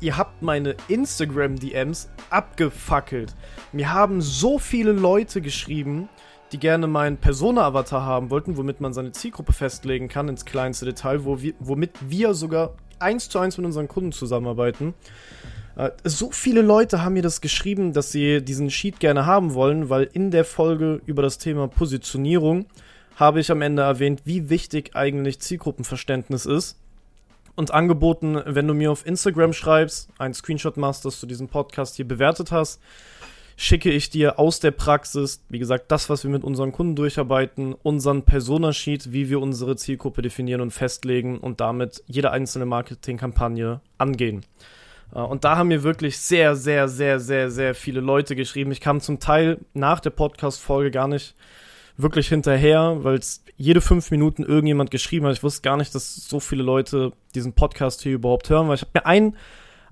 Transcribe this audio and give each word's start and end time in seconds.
ihr 0.00 0.16
habt 0.16 0.42
meine 0.42 0.76
Instagram-DMs 0.88 2.10
abgefackelt. 2.30 3.34
Mir 3.72 3.92
haben 3.92 4.20
so 4.20 4.58
viele 4.58 4.92
Leute 4.92 5.40
geschrieben, 5.40 6.08
die 6.52 6.58
gerne 6.58 6.86
meinen 6.86 7.18
Persona-Avatar 7.18 8.04
haben 8.04 8.30
wollten, 8.30 8.56
womit 8.56 8.80
man 8.80 8.92
seine 8.92 9.12
Zielgruppe 9.12 9.52
festlegen 9.52 10.08
kann 10.08 10.28
ins 10.28 10.44
kleinste 10.44 10.86
Detail, 10.86 11.24
wo 11.24 11.42
wir, 11.42 11.54
womit 11.58 11.92
wir 12.08 12.34
sogar 12.34 12.74
eins 12.98 13.28
zu 13.28 13.38
eins 13.38 13.58
mit 13.58 13.66
unseren 13.66 13.88
Kunden 13.88 14.12
zusammenarbeiten. 14.12 14.94
Äh, 15.76 15.90
so 16.04 16.30
viele 16.30 16.62
Leute 16.62 17.02
haben 17.02 17.14
mir 17.14 17.22
das 17.22 17.40
geschrieben, 17.40 17.92
dass 17.92 18.12
sie 18.12 18.42
diesen 18.42 18.70
Sheet 18.70 19.00
gerne 19.00 19.26
haben 19.26 19.54
wollen, 19.54 19.90
weil 19.90 20.08
in 20.12 20.30
der 20.30 20.44
Folge 20.44 21.00
über 21.06 21.22
das 21.22 21.38
Thema 21.38 21.68
Positionierung 21.68 22.66
habe 23.16 23.40
ich 23.40 23.50
am 23.50 23.62
Ende 23.62 23.82
erwähnt, 23.82 24.22
wie 24.24 24.48
wichtig 24.48 24.92
eigentlich 24.94 25.40
Zielgruppenverständnis 25.40 26.46
ist 26.46 26.78
und 27.58 27.72
angeboten, 27.72 28.40
wenn 28.46 28.68
du 28.68 28.72
mir 28.72 28.92
auf 28.92 29.04
Instagram 29.04 29.52
schreibst, 29.52 30.10
einen 30.18 30.32
Screenshot 30.32 30.76
machst, 30.76 31.04
dass 31.04 31.20
du 31.20 31.26
diesen 31.26 31.48
Podcast 31.48 31.96
hier 31.96 32.06
bewertet 32.06 32.52
hast, 32.52 32.80
schicke 33.56 33.90
ich 33.90 34.10
dir 34.10 34.38
aus 34.38 34.60
der 34.60 34.70
Praxis, 34.70 35.44
wie 35.48 35.58
gesagt, 35.58 35.90
das, 35.90 36.08
was 36.08 36.22
wir 36.22 36.30
mit 36.30 36.44
unseren 36.44 36.70
Kunden 36.70 36.94
durcharbeiten, 36.94 37.74
unseren 37.74 38.22
Persona-Sheet, 38.22 39.12
wie 39.12 39.28
wir 39.28 39.40
unsere 39.40 39.74
Zielgruppe 39.74 40.22
definieren 40.22 40.60
und 40.60 40.70
festlegen 40.70 41.38
und 41.38 41.60
damit 41.60 42.04
jede 42.06 42.30
einzelne 42.30 42.64
Marketingkampagne 42.64 43.80
angehen. 43.98 44.46
Äh, 45.12 45.18
und 45.18 45.42
da 45.42 45.56
haben 45.56 45.68
mir 45.68 45.82
wirklich 45.82 46.16
sehr, 46.18 46.54
sehr, 46.54 46.86
sehr, 46.86 47.18
sehr, 47.18 47.50
sehr 47.50 47.74
viele 47.74 47.98
Leute 48.00 48.36
geschrieben. 48.36 48.70
Ich 48.70 48.80
kam 48.80 49.00
zum 49.00 49.18
Teil 49.18 49.58
nach 49.74 49.98
der 49.98 50.10
Podcast-Folge 50.10 50.92
gar 50.92 51.08
nicht 51.08 51.34
wirklich 51.98 52.28
hinterher, 52.28 52.98
weil 53.02 53.16
es 53.16 53.44
jede 53.56 53.80
fünf 53.80 54.10
Minuten 54.10 54.44
irgendjemand 54.44 54.90
geschrieben 54.90 55.26
hat. 55.26 55.34
Ich 55.34 55.42
wusste 55.42 55.62
gar 55.62 55.76
nicht, 55.76 55.94
dass 55.94 56.14
so 56.14 56.40
viele 56.40 56.62
Leute 56.62 57.12
diesen 57.34 57.52
Podcast 57.52 58.02
hier 58.02 58.12
überhaupt 58.12 58.48
hören, 58.48 58.68
weil 58.68 58.76
ich 58.76 58.82
habe 58.82 58.92
mir 58.94 59.04
ein, 59.06 59.36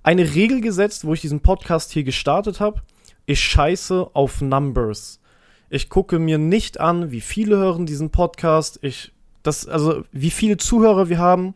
eine 0.03 0.35
Regel 0.35 0.61
gesetzt, 0.61 1.05
wo 1.05 1.13
ich 1.13 1.21
diesen 1.21 1.41
Podcast 1.41 1.93
hier 1.93 2.05
gestartet 2.05 2.61
habe. 2.61 2.81
Ich 3.27 3.41
scheiße 3.41 4.11
auf 4.15 4.41
Numbers. 4.41 5.21
Ich 5.69 5.89
gucke 5.89 6.21
mir 6.21 6.39
nicht 6.39 6.79
an, 6.79 7.11
wie 7.11 7.21
viele 7.21 7.57
hören 7.57 7.87
diesen 7.87 8.11
Podcast. 8.11 8.79
Ich, 8.83 9.13
das, 9.43 9.67
also, 9.67 10.05
wie 10.13 10.31
viele 10.31 10.59
Zuhörer 10.59 11.09
wir 11.09 11.19
haben 11.19 11.55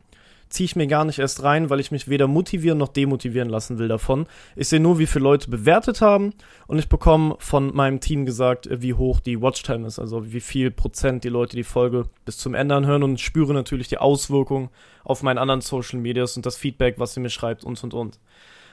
ziehe 0.50 0.64
ich 0.66 0.76
mir 0.76 0.88
gar 0.88 1.04
nicht 1.04 1.20
erst 1.20 1.42
rein, 1.42 1.70
weil 1.70 1.80
ich 1.80 1.92
mich 1.92 2.08
weder 2.08 2.26
motivieren 2.26 2.76
noch 2.76 2.88
demotivieren 2.88 3.48
lassen 3.48 3.78
will 3.78 3.88
davon. 3.88 4.26
Ich 4.56 4.68
sehe 4.68 4.80
nur, 4.80 4.98
wie 4.98 5.06
viele 5.06 5.22
Leute 5.22 5.48
bewertet 5.48 6.00
haben 6.00 6.34
und 6.66 6.78
ich 6.78 6.88
bekomme 6.88 7.36
von 7.38 7.74
meinem 7.74 8.00
Team 8.00 8.26
gesagt, 8.26 8.68
wie 8.70 8.94
hoch 8.94 9.20
die 9.20 9.40
Watchtime 9.40 9.86
ist, 9.86 9.98
also 9.98 10.32
wie 10.32 10.40
viel 10.40 10.70
Prozent 10.70 11.24
die 11.24 11.28
Leute 11.28 11.56
die 11.56 11.64
Folge 11.64 12.06
bis 12.24 12.36
zum 12.36 12.54
Ende 12.54 12.74
anhören 12.74 13.04
und 13.04 13.20
spüre 13.20 13.54
natürlich 13.54 13.88
die 13.88 13.98
Auswirkungen 13.98 14.70
auf 15.04 15.22
meinen 15.22 15.38
anderen 15.38 15.60
Social 15.60 16.00
Medias 16.00 16.36
und 16.36 16.44
das 16.44 16.56
Feedback, 16.56 16.98
was 16.98 17.14
sie 17.14 17.20
mir 17.20 17.30
schreibt 17.30 17.64
und 17.64 17.82
und 17.82 17.94
und. 17.94 18.18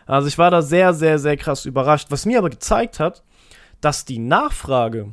Also 0.07 0.27
ich 0.27 0.38
war 0.38 0.49
da 0.49 0.61
sehr, 0.61 0.94
sehr, 0.94 1.19
sehr 1.19 1.38
krass 1.38 1.65
überrascht, 1.65 2.07
was 2.09 2.25
mir 2.25 2.39
aber 2.39 2.49
gezeigt 2.49 2.99
hat, 2.99 3.23
dass 3.81 4.05
die 4.05 4.19
Nachfrage 4.19 5.11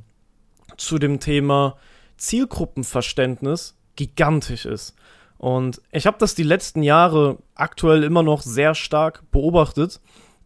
zu 0.79 0.99
dem 0.99 1.21
Thema 1.21 1.77
Zielgruppenverständnis 2.17 3.77
gigantisch 3.97 4.65
ist. 4.65 4.95
Und 5.45 5.83
ich 5.93 6.07
habe 6.07 6.17
das 6.19 6.35
die 6.35 6.43
letzten 6.43 6.83
Jahre 6.83 7.37
aktuell 7.55 8.03
immer 8.03 8.23
noch 8.23 8.41
sehr 8.41 8.75
stark 8.75 9.31
beobachtet, 9.31 10.01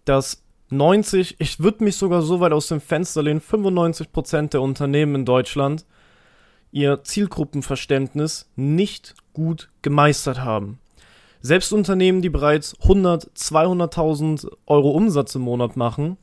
dass 0.04 0.42
90, 0.70 1.36
ich 1.38 1.60
würde 1.60 1.84
mich 1.84 1.94
sogar 1.94 2.20
so 2.20 2.40
weit 2.40 2.50
aus 2.50 2.66
dem 2.66 2.80
Fenster 2.80 3.22
lehnen, 3.22 3.40
95% 3.40 4.48
der 4.48 4.60
Unternehmen 4.60 5.14
in 5.14 5.24
Deutschland 5.24 5.86
ihr 6.72 7.04
Zielgruppenverständnis 7.04 8.50
nicht 8.56 9.14
gut 9.34 9.68
gemeistert 9.82 10.40
haben. 10.40 10.80
Selbst 11.42 11.72
Unternehmen, 11.72 12.20
die 12.20 12.28
bereits 12.28 12.74
100, 12.82 13.30
200.000 13.36 14.50
Euro 14.66 14.90
Umsatz 14.90 15.32
im 15.36 15.42
Monat 15.42 15.76
machen, 15.76 16.16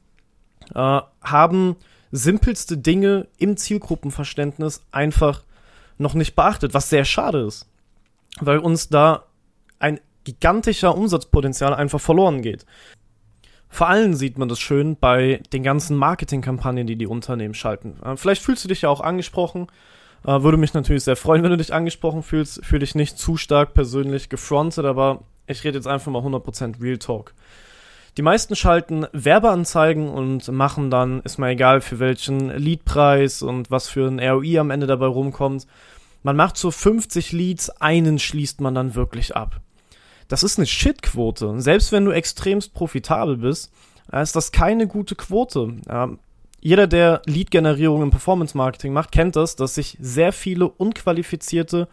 äh, 0.73 0.99
haben 1.21 1.77
simpelste 2.11 2.77
Dinge 2.77 3.27
im 3.37 3.55
Zielgruppenverständnis 3.55 4.83
einfach 4.91 5.45
noch 5.97 6.13
nicht 6.13 6.35
beachtet, 6.35 6.73
was 6.73 6.89
sehr 6.89 7.05
schade 7.05 7.39
ist 7.39 7.69
weil 8.41 8.59
uns 8.59 8.89
da 8.89 9.25
ein 9.79 9.99
gigantischer 10.23 10.97
Umsatzpotenzial 10.97 11.73
einfach 11.73 12.01
verloren 12.01 12.41
geht. 12.41 12.65
Vor 13.69 13.87
allem 13.89 14.13
sieht 14.13 14.37
man 14.37 14.47
das 14.47 14.59
schön 14.59 14.95
bei 14.95 15.41
den 15.51 15.63
ganzen 15.63 15.97
Marketingkampagnen, 15.97 16.87
die 16.87 16.95
die 16.95 17.07
Unternehmen 17.07 17.53
schalten. 17.53 17.97
Äh, 18.03 18.15
vielleicht 18.17 18.41
fühlst 18.41 18.63
du 18.63 18.67
dich 18.67 18.83
ja 18.83 18.89
auch 18.89 19.01
angesprochen. 19.01 19.67
Äh, 20.25 20.41
würde 20.43 20.57
mich 20.57 20.73
natürlich 20.73 21.03
sehr 21.03 21.15
freuen, 21.15 21.43
wenn 21.43 21.51
du 21.51 21.57
dich 21.57 21.73
angesprochen 21.73 22.23
fühlst. 22.23 22.65
Fühl 22.65 22.79
dich 22.79 22.95
nicht 22.95 23.17
zu 23.17 23.37
stark 23.37 23.73
persönlich 23.73 24.29
gefrontet, 24.29 24.85
aber 24.85 25.23
ich 25.47 25.63
rede 25.63 25.77
jetzt 25.77 25.87
einfach 25.87 26.11
mal 26.11 26.21
100% 26.23 26.81
Real 26.81 26.97
Talk. 26.97 27.33
Die 28.17 28.21
meisten 28.21 28.55
schalten 28.55 29.07
Werbeanzeigen 29.11 30.07
und 30.07 30.47
machen 30.47 30.89
dann, 30.89 31.19
ist 31.21 31.37
mal 31.37 31.49
egal 31.49 31.81
für 31.81 31.99
welchen 31.99 32.49
Leadpreis 32.49 33.41
und 33.41 33.71
was 33.71 33.89
für 33.89 34.07
ein 34.07 34.21
ROI 34.21 34.59
am 34.59 34.71
Ende 34.71 34.87
dabei 34.87 35.07
rumkommt, 35.07 35.67
man 36.25 36.35
macht 36.35 36.57
so 36.57 36.71
50 36.71 37.33
Leads, 37.33 37.69
einen 37.69 38.17
schließt 38.17 38.59
man 38.59 38.73
dann 38.73 38.95
wirklich 38.95 39.35
ab. 39.35 39.61
Das 40.27 40.41
ist 40.41 40.57
eine 40.57 40.65
Shitquote. 40.65 41.61
Selbst 41.61 41.91
wenn 41.91 42.03
du 42.03 42.09
extremst 42.09 42.73
profitabel 42.73 43.37
bist, 43.37 43.71
äh, 44.11 44.23
ist 44.23 44.35
das 44.35 44.51
keine 44.51 44.87
gute 44.87 45.13
Quote. 45.13 45.75
Ähm, 45.87 46.17
jeder, 46.59 46.87
der 46.87 47.21
Lead-Generierung 47.27 48.01
im 48.01 48.09
Performance-Marketing 48.09 48.91
macht, 48.91 49.11
kennt 49.11 49.35
das, 49.35 49.55
dass 49.55 49.75
sich 49.75 49.99
sehr 50.01 50.33
viele 50.33 50.67
unqualifizierte, 50.67 51.87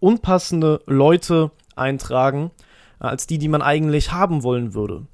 unpassende 0.00 0.82
Leute 0.84 1.50
eintragen, 1.74 2.50
äh, 3.00 3.06
als 3.06 3.26
die, 3.26 3.38
die 3.38 3.48
man 3.48 3.62
eigentlich 3.62 4.12
haben 4.12 4.42
wollen 4.42 4.74
würde. 4.74 5.06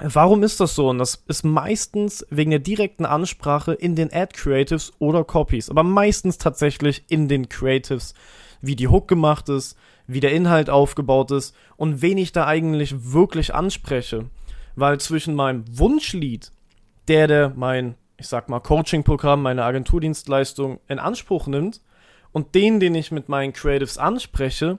Warum 0.00 0.44
ist 0.44 0.60
das 0.60 0.74
so? 0.74 0.90
Und 0.90 0.98
das 0.98 1.24
ist 1.26 1.44
meistens 1.44 2.24
wegen 2.30 2.50
der 2.50 2.60
direkten 2.60 3.04
Ansprache 3.04 3.74
in 3.74 3.96
den 3.96 4.12
Ad 4.12 4.32
Creatives 4.36 4.92
oder 5.00 5.24
Copies, 5.24 5.70
aber 5.70 5.82
meistens 5.82 6.38
tatsächlich 6.38 7.04
in 7.08 7.26
den 7.26 7.48
Creatives, 7.48 8.14
wie 8.60 8.76
die 8.76 8.88
Hook 8.88 9.08
gemacht 9.08 9.48
ist, 9.48 9.76
wie 10.06 10.20
der 10.20 10.32
Inhalt 10.32 10.70
aufgebaut 10.70 11.32
ist 11.32 11.54
und 11.76 12.00
wen 12.00 12.16
ich 12.16 12.32
da 12.32 12.46
eigentlich 12.46 13.12
wirklich 13.12 13.54
anspreche. 13.54 14.26
Weil 14.76 15.00
zwischen 15.00 15.34
meinem 15.34 15.64
Wunschlied, 15.76 16.52
der, 17.08 17.26
der 17.26 17.52
mein, 17.56 17.96
ich 18.16 18.28
sag 18.28 18.48
mal, 18.48 18.60
Coaching-Programm, 18.60 19.42
meine 19.42 19.64
Agenturdienstleistung 19.64 20.78
in 20.86 20.98
Anspruch 21.00 21.48
nimmt, 21.48 21.80
und 22.30 22.54
den, 22.54 22.78
den 22.78 22.94
ich 22.94 23.10
mit 23.10 23.28
meinen 23.28 23.52
Creatives 23.52 23.98
anspreche, 23.98 24.78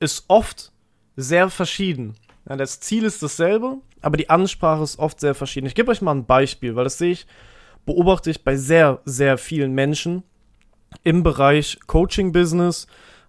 ist 0.00 0.24
oft 0.28 0.72
sehr 1.16 1.48
verschieden. 1.48 2.16
Ja, 2.48 2.56
das 2.56 2.80
Ziel 2.80 3.04
ist 3.04 3.22
dasselbe, 3.22 3.78
aber 4.02 4.16
die 4.16 4.30
Ansprache 4.30 4.82
ist 4.82 4.98
oft 4.98 5.20
sehr 5.20 5.34
verschieden. 5.34 5.66
Ich 5.66 5.74
gebe 5.74 5.90
euch 5.90 6.02
mal 6.02 6.14
ein 6.14 6.26
Beispiel, 6.26 6.76
weil 6.76 6.84
das 6.84 6.98
sehe 6.98 7.12
ich, 7.12 7.26
beobachte 7.86 8.30
ich 8.30 8.44
bei 8.44 8.56
sehr, 8.56 9.00
sehr 9.04 9.38
vielen 9.38 9.72
Menschen 9.72 10.22
im 11.04 11.22
Bereich 11.22 11.78
Coaching-Business 11.86 12.86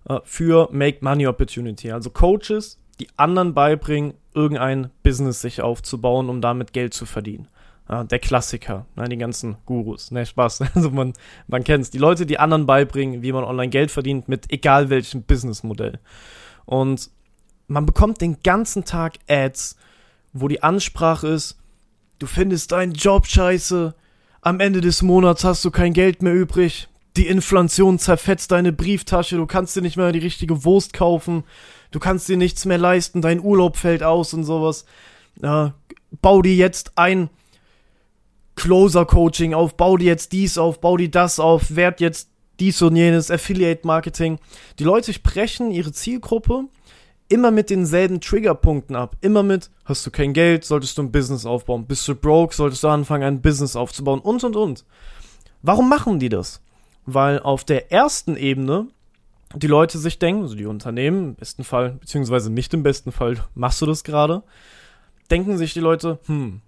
äh, 0.08 0.20
für 0.24 0.70
Make 0.72 1.00
Money 1.02 1.28
Opportunity. 1.28 1.92
Also 1.92 2.10
Coaches, 2.10 2.80
die 3.00 3.08
anderen 3.18 3.54
beibringen, 3.54 4.14
irgendein 4.34 4.92
Business 5.04 5.42
sich 5.42 5.62
aufzubauen, 5.62 6.30
um 6.30 6.42
damit 6.42 6.74
Geld 6.74 6.94
zu 6.94 7.06
verdienen. 7.06 7.48
Ja, 7.90 8.06
der 8.06 8.20
Klassiker, 8.20 8.86
ne, 8.96 9.10
die 9.10 9.18
ganzen 9.18 9.58
Gurus. 9.66 10.12
Ne, 10.12 10.26
Spaß. 10.26 10.64
Also 10.76 10.92
man, 10.92 11.14
man 11.48 11.64
kennt 11.64 11.84
es. 11.84 11.90
Die 11.90 11.98
Leute, 11.98 12.26
die 12.26 12.40
anderen 12.40 12.66
beibringen, 12.66 13.22
wie 13.22 13.34
man 13.34 13.44
online 13.44 13.70
Geld 13.70 13.92
verdient, 13.92 14.30
mit 14.30 14.52
egal 14.52 14.90
welchem 14.90 15.24
Businessmodell. 15.24 16.00
Und 16.66 17.10
man 17.68 17.86
bekommt 17.86 18.22
den 18.22 18.38
ganzen 18.44 18.86
Tag 18.86 19.16
Ads, 19.28 19.76
wo 20.34 20.48
die 20.48 20.64
Ansprache 20.64 21.28
ist, 21.28 21.58
du 22.20 22.28
findest 22.28 22.72
deinen 22.72 22.94
Job 22.94 23.28
scheiße, 23.28 23.96
am 24.42 24.60
Ende 24.60 24.82
des 24.82 25.02
Monats 25.02 25.44
hast 25.44 25.64
du 25.66 25.72
kein 25.72 25.94
Geld 25.94 26.22
mehr 26.22 26.34
übrig, 26.34 26.88
die 27.18 27.28
Inflation 27.28 28.00
zerfetzt 28.00 28.52
deine 28.52 28.72
Brieftasche, 28.72 29.36
du 29.36 29.46
kannst 29.46 29.76
dir 29.76 29.82
nicht 29.82 29.98
mehr 29.98 30.12
die 30.12 30.20
richtige 30.20 30.64
Wurst 30.64 30.94
kaufen, 30.94 31.44
du 31.92 32.00
kannst 32.00 32.30
dir 32.30 32.38
nichts 32.38 32.66
mehr 32.66 32.78
leisten, 32.78 33.22
dein 33.22 33.42
Urlaub 33.42 33.78
fällt 33.78 34.04
aus 34.04 34.34
und 34.34 34.44
sowas. 34.44 34.86
Ja, 35.42 35.74
bau 36.22 36.42
dir 36.42 36.56
jetzt 36.56 36.98
ein 36.98 37.30
Closer-Coaching 38.56 39.54
auf, 39.54 39.76
bau 39.76 39.98
dir 39.98 40.06
jetzt 40.06 40.32
dies 40.32 40.58
auf, 40.58 40.80
bau 40.82 40.98
dir 40.98 41.12
das 41.12 41.40
auf, 41.40 41.76
werd 41.76 42.00
jetzt 42.00 42.30
dies 42.60 42.82
und 42.82 42.96
jenes, 42.96 43.32
Affiliate-Marketing. 43.32 44.40
Die 44.80 44.84
Leute 44.84 45.14
sprechen 45.14 45.72
ihre 45.72 45.92
Zielgruppe 45.92 46.66
immer 47.32 47.52
mit 47.52 47.70
denselben 47.70 48.20
Triggerpunkten 48.20 48.96
ab. 48.96 49.16
Immer 49.22 49.44
mit, 49.44 49.70
hast 49.86 50.06
du 50.06 50.12
kein 50.12 50.34
Geld, 50.34 50.66
solltest 50.66 50.98
du 50.98 51.04
ein 51.04 51.12
Business 51.12 51.46
aufbauen. 51.46 51.86
Bist 51.86 52.08
du 52.08 52.16
broke, 52.16 52.54
solltest 52.54 52.84
du 52.84 52.90
anfangen, 52.90 53.24
ein 53.24 53.42
Business 53.42 53.76
aufzubauen 53.76 54.20
und 54.20 54.44
und 54.44 54.56
und. 54.56 54.86
Warum 55.62 55.90
machen 55.90 56.20
die 56.20 56.30
das? 56.30 56.62
Weil 57.06 57.40
auf 57.40 57.64
der 57.64 57.92
ersten 57.92 58.36
Ebene 58.36 58.88
die 59.56 59.68
Leute 59.68 59.98
sich 59.98 60.20
denken, 60.20 60.44
also 60.44 60.56
die 60.56 60.66
Unternehmen, 60.66 61.30
im 61.30 61.36
besten 61.36 61.64
Fall, 61.64 61.92
beziehungsweise 62.00 62.52
nicht 62.52 62.74
im 62.74 62.84
besten 62.84 63.12
Fall, 63.12 63.38
machst 63.54 63.82
du 63.82 63.86
das 63.86 64.04
gerade, 64.04 64.44
denken 65.30 65.58
sich 65.58 65.74
die 65.74 65.80
Leute, 65.80 66.20
hm, 66.26 66.62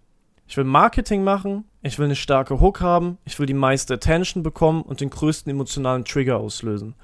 ich 0.47 0.57
will 0.57 0.65
Marketing 0.65 1.23
machen, 1.23 1.63
ich 1.81 1.97
will 1.97 2.05
eine 2.05 2.15
starke 2.15 2.59
Hook 2.59 2.81
haben, 2.81 3.17
ich 3.25 3.39
will 3.39 3.45
die 3.45 3.53
meiste 3.53 3.93
Attention 3.93 4.43
bekommen 4.43 4.81
und 4.81 5.01
den 5.01 5.09
größten 5.09 5.49
emotionalen 5.49 6.05
Trigger 6.05 6.37
auslösen. 6.37 6.95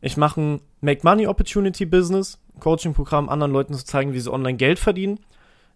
Ich 0.00 0.16
mache 0.16 0.40
ein 0.40 0.60
Make 0.80 1.00
Money 1.02 1.26
Opportunity 1.26 1.86
Business, 1.86 2.38
Coaching-Programm, 2.60 3.28
anderen 3.28 3.52
Leuten 3.52 3.74
zu 3.74 3.84
zeigen, 3.84 4.12
wie 4.12 4.20
sie 4.20 4.32
online 4.32 4.56
Geld 4.56 4.78
verdienen. 4.78 5.20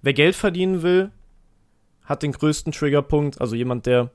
Wer 0.02 0.12
Geld 0.12 0.36
verdienen 0.36 0.82
will, 0.82 1.10
hat 2.04 2.22
den 2.22 2.32
größten 2.32 2.72
Triggerpunkt, 2.72 3.40
also 3.40 3.54
jemand, 3.54 3.86
der 3.86 4.10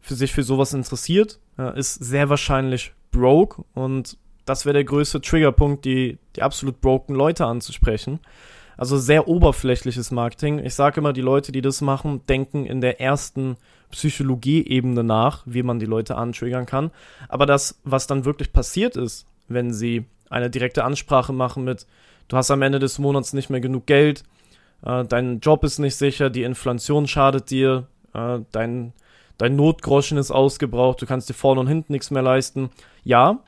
für 0.00 0.14
sich 0.14 0.32
für 0.32 0.42
sowas 0.42 0.74
interessiert, 0.74 1.38
ist 1.76 1.94
sehr 1.94 2.28
wahrscheinlich 2.28 2.92
broke 3.10 3.64
und 3.74 4.18
das 4.44 4.66
wäre 4.66 4.74
der 4.74 4.84
größte 4.84 5.20
Triggerpunkt, 5.20 5.84
die, 5.84 6.18
die 6.34 6.42
absolut 6.42 6.80
broken 6.80 7.14
Leute 7.14 7.46
anzusprechen. 7.46 8.20
Also 8.76 8.96
sehr 8.96 9.28
oberflächliches 9.28 10.10
Marketing. 10.10 10.58
Ich 10.58 10.74
sage 10.74 11.00
immer, 11.00 11.12
die 11.12 11.20
Leute, 11.20 11.52
die 11.52 11.60
das 11.60 11.80
machen, 11.82 12.26
denken 12.26 12.64
in 12.64 12.80
der 12.80 13.00
ersten 13.00 13.56
Psychologie-Ebene 13.92 15.04
nach, 15.04 15.42
wie 15.46 15.62
man 15.62 15.78
die 15.78 15.86
Leute 15.86 16.16
antriggern 16.16 16.66
kann. 16.66 16.90
Aber 17.28 17.46
das, 17.46 17.80
was 17.84 18.06
dann 18.06 18.24
wirklich 18.24 18.52
passiert 18.52 18.96
ist, 18.96 19.26
wenn 19.48 19.72
sie 19.72 20.04
eine 20.30 20.50
direkte 20.50 20.84
Ansprache 20.84 21.32
machen 21.32 21.64
mit, 21.64 21.86
du 22.28 22.36
hast 22.36 22.50
am 22.50 22.62
Ende 22.62 22.78
des 22.78 22.98
Monats 22.98 23.32
nicht 23.32 23.50
mehr 23.50 23.60
genug 23.60 23.86
Geld, 23.86 24.24
äh, 24.84 25.04
dein 25.04 25.40
Job 25.40 25.64
ist 25.64 25.78
nicht 25.78 25.96
sicher, 25.96 26.30
die 26.30 26.42
Inflation 26.42 27.06
schadet 27.06 27.50
dir, 27.50 27.86
äh, 28.14 28.40
dein, 28.50 28.92
dein 29.38 29.56
Notgroschen 29.56 30.18
ist 30.18 30.30
ausgebraucht, 30.30 31.02
du 31.02 31.06
kannst 31.06 31.28
dir 31.28 31.34
vorne 31.34 31.60
und 31.60 31.68
hinten 31.68 31.92
nichts 31.92 32.10
mehr 32.10 32.22
leisten. 32.22 32.70
Ja, 33.04 33.40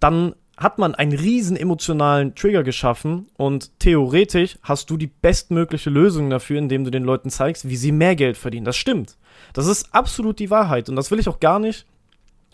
dann 0.00 0.34
hat 0.56 0.78
man 0.78 0.94
einen 0.94 1.12
riesen 1.12 1.56
emotionalen 1.56 2.34
Trigger 2.34 2.62
geschaffen 2.62 3.26
und 3.36 3.78
theoretisch 3.80 4.58
hast 4.62 4.90
du 4.90 4.96
die 4.96 5.06
bestmögliche 5.06 5.90
Lösung 5.90 6.30
dafür, 6.30 6.58
indem 6.58 6.84
du 6.84 6.90
den 6.90 7.04
Leuten 7.04 7.30
zeigst, 7.30 7.68
wie 7.68 7.76
sie 7.76 7.90
mehr 7.90 8.14
Geld 8.14 8.36
verdienen. 8.36 8.66
Das 8.66 8.76
stimmt. 8.76 9.16
Das 9.54 9.66
ist 9.66 9.94
absolut 9.94 10.38
die 10.38 10.50
Wahrheit 10.50 10.88
und 10.88 10.96
das 10.96 11.10
will 11.10 11.18
ich 11.18 11.28
auch 11.28 11.40
gar 11.40 11.58
nicht 11.58 11.86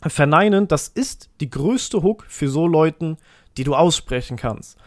verneinen. 0.06 0.68
Das 0.68 0.88
ist 0.88 1.30
die 1.40 1.50
größte 1.50 2.02
Hook 2.02 2.24
für 2.28 2.48
so 2.48 2.66
Leuten, 2.66 3.16
die 3.56 3.64
du 3.64 3.74
aussprechen 3.74 4.36
kannst. 4.36 4.78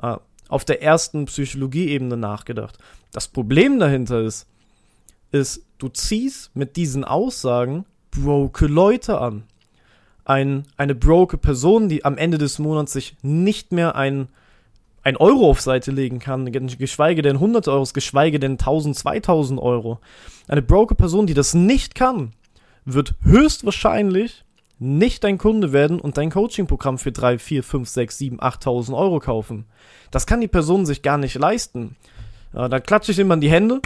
Äh, 0.00 0.16
auf 0.48 0.64
der 0.64 0.82
ersten 0.82 1.24
Psychologie-Ebene 1.24 2.16
nachgedacht. 2.16 2.78
Das 3.12 3.28
Problem 3.28 3.78
dahinter 3.78 4.20
ist, 4.20 4.46
ist, 5.30 5.64
du 5.78 5.88
ziehst 5.88 6.54
mit 6.54 6.76
diesen 6.76 7.04
Aussagen 7.04 7.86
broke 8.10 8.66
Leute 8.66 9.18
an 9.18 9.44
ein, 10.24 10.64
eine 10.76 10.94
broke 10.94 11.38
Person, 11.38 11.88
die 11.88 12.04
am 12.04 12.16
Ende 12.16 12.38
des 12.38 12.58
Monats 12.58 12.92
sich 12.92 13.16
nicht 13.22 13.72
mehr 13.72 13.96
ein, 13.96 14.28
ein 15.02 15.16
Euro 15.16 15.50
auf 15.50 15.60
Seite 15.60 15.90
legen 15.90 16.18
kann, 16.18 16.50
geschweige 16.52 17.22
denn 17.22 17.36
100 17.36 17.68
Euro, 17.68 17.86
geschweige 17.92 18.38
denn 18.38 18.52
1000, 18.52 18.96
2000 18.96 19.60
Euro. 19.60 19.98
Eine 20.48 20.62
broke 20.62 20.94
Person, 20.94 21.26
die 21.26 21.34
das 21.34 21.54
nicht 21.54 21.94
kann, 21.94 22.32
wird 22.84 23.14
höchstwahrscheinlich 23.22 24.41
nicht 24.82 25.24
dein 25.24 25.38
Kunde 25.38 25.72
werden 25.72 26.00
und 26.00 26.18
dein 26.18 26.30
Coaching-Programm 26.30 26.98
für 26.98 27.12
3, 27.12 27.38
4, 27.38 27.62
5, 27.62 27.88
6, 27.88 28.18
7, 28.18 28.40
8.000 28.40 28.96
Euro 28.96 29.20
kaufen. 29.20 29.66
Das 30.10 30.26
kann 30.26 30.40
die 30.40 30.48
Person 30.48 30.86
sich 30.86 31.02
gar 31.02 31.18
nicht 31.18 31.36
leisten. 31.36 31.96
Äh, 32.52 32.68
da 32.68 32.80
klatsche 32.80 33.12
ich 33.12 33.18
immer 33.18 33.34
in 33.34 33.40
die 33.40 33.50
Hände 33.50 33.80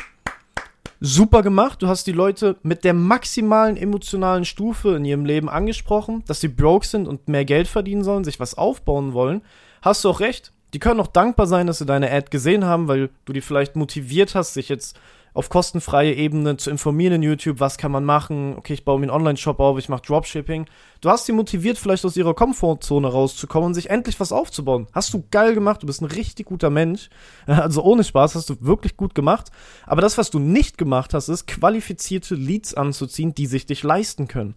super 1.00 1.43
gemacht. 1.43 1.82
Du 1.82 1.88
hast 1.88 2.06
die 2.06 2.12
Leute 2.12 2.56
mit 2.62 2.84
der 2.84 2.94
maximalen 2.94 3.76
emotionalen 3.76 4.44
Stufe 4.44 4.96
in 4.96 5.04
ihrem 5.04 5.25
Leben 5.25 5.48
angesprochen, 5.48 6.25
dass 6.26 6.40
sie 6.40 6.48
broke 6.48 6.87
sind 6.87 7.06
und 7.06 7.28
mehr 7.28 7.44
Geld 7.44 7.69
verdienen 7.69 8.04
sollen, 8.04 8.25
sich 8.25 8.40
was 8.40 8.54
aufbauen 8.54 9.12
wollen. 9.12 9.43
Hast 9.82 10.04
du 10.04 10.10
auch 10.10 10.20
recht. 10.20 10.52
Die 10.75 10.78
können 10.78 11.00
auch 11.00 11.06
dankbar 11.06 11.46
sein, 11.46 11.66
dass 11.66 11.78
sie 11.78 11.87
deine 11.87 12.10
Ad 12.10 12.28
gesehen 12.31 12.64
haben, 12.64 12.88
weil 12.88 13.10
du 13.25 13.32
die 13.32 13.40
vielleicht 13.40 13.76
motiviert 13.76 14.34
hast, 14.34 14.54
sich 14.54 14.69
jetzt 14.69 14.98
auf 15.36 15.50
kostenfreie 15.50 16.14
Ebene 16.14 16.56
zu 16.56 16.70
informieren 16.70 17.16
in 17.16 17.22
YouTube, 17.22 17.60
was 17.60 17.76
kann 17.76 17.92
man 17.92 18.06
machen, 18.06 18.54
okay, 18.56 18.72
ich 18.72 18.86
baue 18.86 18.98
mir 18.98 19.04
einen 19.04 19.10
Online-Shop 19.10 19.60
auf, 19.60 19.78
ich 19.78 19.90
mache 19.90 20.00
Dropshipping. 20.00 20.64
Du 21.02 21.10
hast 21.10 21.26
sie 21.26 21.32
motiviert, 21.32 21.76
vielleicht 21.76 22.06
aus 22.06 22.16
ihrer 22.16 22.32
Komfortzone 22.32 23.06
rauszukommen 23.06 23.66
und 23.66 23.74
sich 23.74 23.90
endlich 23.90 24.18
was 24.18 24.32
aufzubauen. 24.32 24.86
Hast 24.92 25.12
du 25.12 25.24
geil 25.30 25.52
gemacht, 25.52 25.82
du 25.82 25.86
bist 25.86 26.00
ein 26.00 26.06
richtig 26.06 26.46
guter 26.46 26.70
Mensch. 26.70 27.10
Also 27.46 27.82
ohne 27.82 28.04
Spaß 28.04 28.34
hast 28.34 28.48
du 28.48 28.56
wirklich 28.60 28.96
gut 28.96 29.14
gemacht. 29.14 29.50
Aber 29.86 30.00
das, 30.00 30.16
was 30.16 30.30
du 30.30 30.38
nicht 30.38 30.78
gemacht 30.78 31.12
hast, 31.14 31.28
ist, 31.28 31.46
qualifizierte 31.46 32.34
Leads 32.34 32.74
anzuziehen, 32.74 33.34
die 33.34 33.46
sich 33.46 33.66
dich 33.66 33.82
leisten 33.82 34.28
können. 34.28 34.54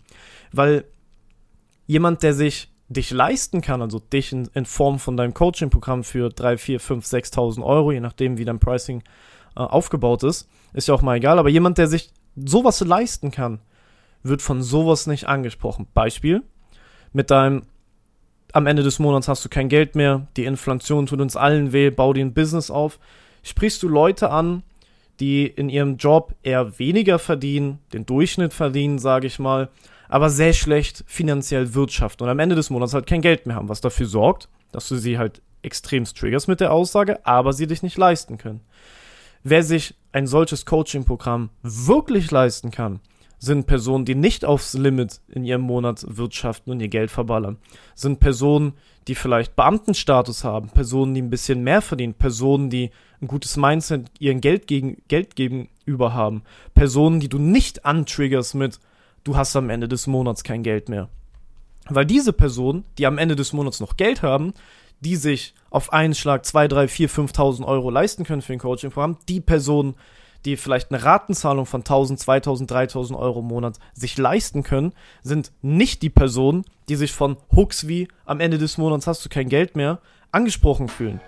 Weil 0.52 0.86
jemand, 1.88 2.24
der 2.24 2.34
sich 2.34 2.72
dich 2.88 3.12
leisten 3.12 3.62
kann, 3.62 3.82
also 3.82 4.00
dich 4.00 4.32
in, 4.32 4.50
in 4.54 4.66
Form 4.66 5.00
von 5.00 5.18
deinem 5.18 5.34
Coaching-Programm 5.34 6.04
für 6.04 6.30
3, 6.30 6.58
4, 6.58 6.80
5, 6.80 7.06
6.000 7.06 7.64
Euro, 7.64 7.92
je 7.92 8.00
nachdem, 8.00 8.38
wie 8.38 8.46
dein 8.46 8.60
Pricing 8.60 9.04
äh, 9.60 9.64
aufgebaut 9.64 10.24
ist, 10.24 10.50
ist 10.74 10.88
ja 10.88 10.94
auch 10.94 11.02
mal 11.02 11.18
egal, 11.18 11.38
aber 11.38 11.50
jemand, 11.50 11.78
der 11.78 11.88
sich 11.88 12.14
sowas 12.38 12.80
leisten 12.80 13.30
kann, 13.30 13.60
wird 14.24 14.42
von 14.42 14.64
sowas 14.64 15.06
nicht 15.06 15.28
angesprochen. 15.28 15.86
Beispiel, 15.94 16.44
mit 17.12 17.30
deinem, 17.30 17.64
am 18.54 18.68
Ende 18.68 18.84
des 18.84 19.00
Monats 19.00 19.28
hast 19.28 19.44
du 19.44 19.50
kein 19.50 19.68
Geld 19.68 19.96
mehr, 19.96 20.28
die 20.38 20.46
Inflation 20.46 21.08
tut 21.08 21.20
uns 21.20 21.36
allen 21.36 21.74
weh, 21.74 21.90
bau 21.90 22.14
dir 22.14 22.26
ein 22.26 22.34
Business 22.34 22.72
auf, 22.72 23.00
sprichst 23.44 23.84
du 23.84 23.90
Leute 23.90 24.32
an, 24.32 24.64
die 25.20 25.46
in 25.46 25.68
ihrem 25.68 25.98
Job 25.98 26.36
eher 26.42 26.80
weniger 26.80 27.20
verdienen, 27.20 27.80
den 27.92 28.06
Durchschnitt 28.06 28.54
verdienen, 28.54 28.98
sage 28.98 29.28
ich 29.28 29.40
mal, 29.40 29.70
aber 30.08 30.30
sehr 30.30 30.54
schlecht 30.54 31.04
finanziell 31.06 31.74
wirtschaften 31.74 32.24
und 32.24 32.30
am 32.30 32.40
Ende 32.40 32.56
des 32.56 32.70
Monats 32.70 32.94
halt 32.94 33.08
kein 33.08 33.22
Geld 33.22 33.46
mehr 33.46 33.58
haben, 33.58 33.70
was 33.70 33.82
dafür 33.82 34.06
sorgt, 34.06 34.48
dass 34.72 34.88
du 34.88 34.96
sie 34.96 35.18
halt 35.18 35.42
extremst 35.62 36.18
triggerst 36.18 36.48
mit 36.48 36.62
der 36.62 36.72
Aussage, 36.72 37.26
aber 37.26 37.52
sie 37.52 37.68
dich 37.68 37.84
nicht 37.84 37.98
leisten 37.98 38.38
können. 38.38 38.62
Wer 39.44 39.64
sich 39.64 39.96
ein 40.12 40.28
solches 40.28 40.66
Coaching-Programm 40.66 41.50
wirklich 41.62 42.32
leisten 42.32 42.72
kann, 42.72 43.00
sind 43.38 43.68
Personen, 43.68 44.04
die 44.04 44.16
nicht 44.16 44.44
aufs 44.44 44.74
Limit 44.74 45.22
in 45.30 45.46
ihrem 45.46 45.62
Monat 45.62 46.06
wirtschaften 46.08 46.72
und 46.72 46.82
ihr 46.82 46.90
Geld 46.90 47.10
verballern. 47.10 47.58
Sind 47.96 48.20
Personen, 48.20 48.74
die 49.08 49.16
vielleicht 49.16 49.56
Beamtenstatus 49.56 50.44
haben, 50.44 50.70
Personen, 50.70 51.14
die 51.14 51.22
ein 51.22 51.30
bisschen 51.30 51.64
mehr 51.64 51.82
verdienen, 51.82 52.14
Personen, 52.14 52.70
die 52.70 52.92
ein 53.22 53.28
gutes 53.28 53.56
Mindset 53.56 54.08
ihren 54.20 54.42
Geld, 54.42 54.68
gegen, 54.68 55.02
Geld 55.08 55.38
gegenüber 55.38 56.14
haben, 56.14 56.44
Personen, 56.74 57.22
die 57.22 57.30
du 57.30 57.38
nicht 57.38 57.86
antriggerst 57.86 58.56
mit, 58.56 58.80
du 59.24 59.38
hast 59.38 59.56
am 59.56 59.70
Ende 59.70 59.88
des 59.88 60.06
Monats 60.06 60.44
kein 60.44 60.64
Geld 60.64 60.90
mehr. 60.90 61.08
Weil 61.88 62.06
diese 62.06 62.34
Personen, 62.34 62.84
die 62.98 63.08
am 63.08 63.18
Ende 63.18 63.36
des 63.36 63.54
Monats 63.54 63.80
noch 63.80 63.98
Geld 63.98 64.22
haben, 64.22 64.54
die 65.02 65.16
sich 65.16 65.54
auf 65.70 65.94
einen 65.94 66.16
Schlag 66.16 66.46
2, 66.46 66.68
3, 66.68 66.88
4, 66.88 67.10
5.000 67.10 67.66
Euro 67.66 67.90
leisten 67.90 68.24
können 68.24 68.42
für 68.42 68.54
ein 68.54 68.60
Coaching-Programm, 68.60 69.18
die 69.28 69.42
Personen, 69.42 69.96
die 70.46 70.58
vielleicht 70.58 70.92
eine 70.92 71.04
Ratenzahlung 71.04 71.66
von 71.66 71.82
1000, 71.82 72.20
2000, 72.20 72.72
3000 72.72 73.20
Euro 73.20 73.40
im 73.40 73.48
Monat 73.48 73.78
sich 73.94 74.18
leisten 74.18 74.64
können, 74.64 74.94
sind 75.22 75.52
nicht 75.62 76.02
die 76.02 76.10
Personen, 76.10 76.66
die 76.88 76.96
sich 76.96 77.12
von 77.12 77.38
Hooks 77.56 77.88
wie 77.88 78.08
am 78.26 78.40
Ende 78.40 78.58
des 78.58 78.78
Monats 78.78 79.08
hast 79.08 79.26
du 79.26 79.30
kein 79.30 79.50
Geld 79.50 79.76
mehr 79.76 80.00
angesprochen 80.32 80.88
fühlen. 80.88 81.20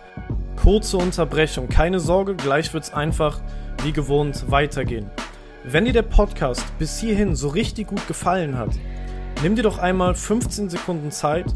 Kurze 0.55 0.97
Unterbrechung, 0.97 1.69
keine 1.69 1.99
Sorge, 1.99 2.35
gleich 2.35 2.73
wird's 2.73 2.93
einfach 2.93 3.41
wie 3.83 3.91
gewohnt 3.91 4.49
weitergehen. 4.49 5.09
Wenn 5.63 5.85
dir 5.85 5.93
der 5.93 6.01
Podcast 6.03 6.65
bis 6.79 6.99
hierhin 6.99 7.35
so 7.35 7.49
richtig 7.49 7.87
gut 7.87 8.07
gefallen 8.07 8.57
hat, 8.57 8.71
nimm 9.43 9.55
dir 9.55 9.63
doch 9.63 9.77
einmal 9.77 10.15
15 10.15 10.69
Sekunden 10.69 11.11
Zeit 11.11 11.53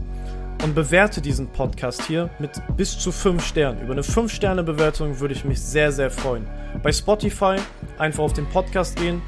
und 0.63 0.75
bewerte 0.75 1.21
diesen 1.21 1.47
Podcast 1.47 2.03
hier 2.03 2.29
mit 2.39 2.51
bis 2.75 2.97
zu 2.97 3.11
5 3.11 3.45
Sternen. 3.45 3.81
Über 3.81 3.93
eine 3.93 4.01
5-Sterne-Bewertung 4.01 5.19
würde 5.19 5.33
ich 5.33 5.45
mich 5.45 5.61
sehr, 5.61 5.91
sehr 5.91 6.09
freuen. 6.09 6.47
Bei 6.81 6.91
Spotify 6.91 7.57
einfach 7.97 8.23
auf 8.23 8.33
den 8.33 8.45
Podcast 8.47 8.95
gehen. 8.95 9.21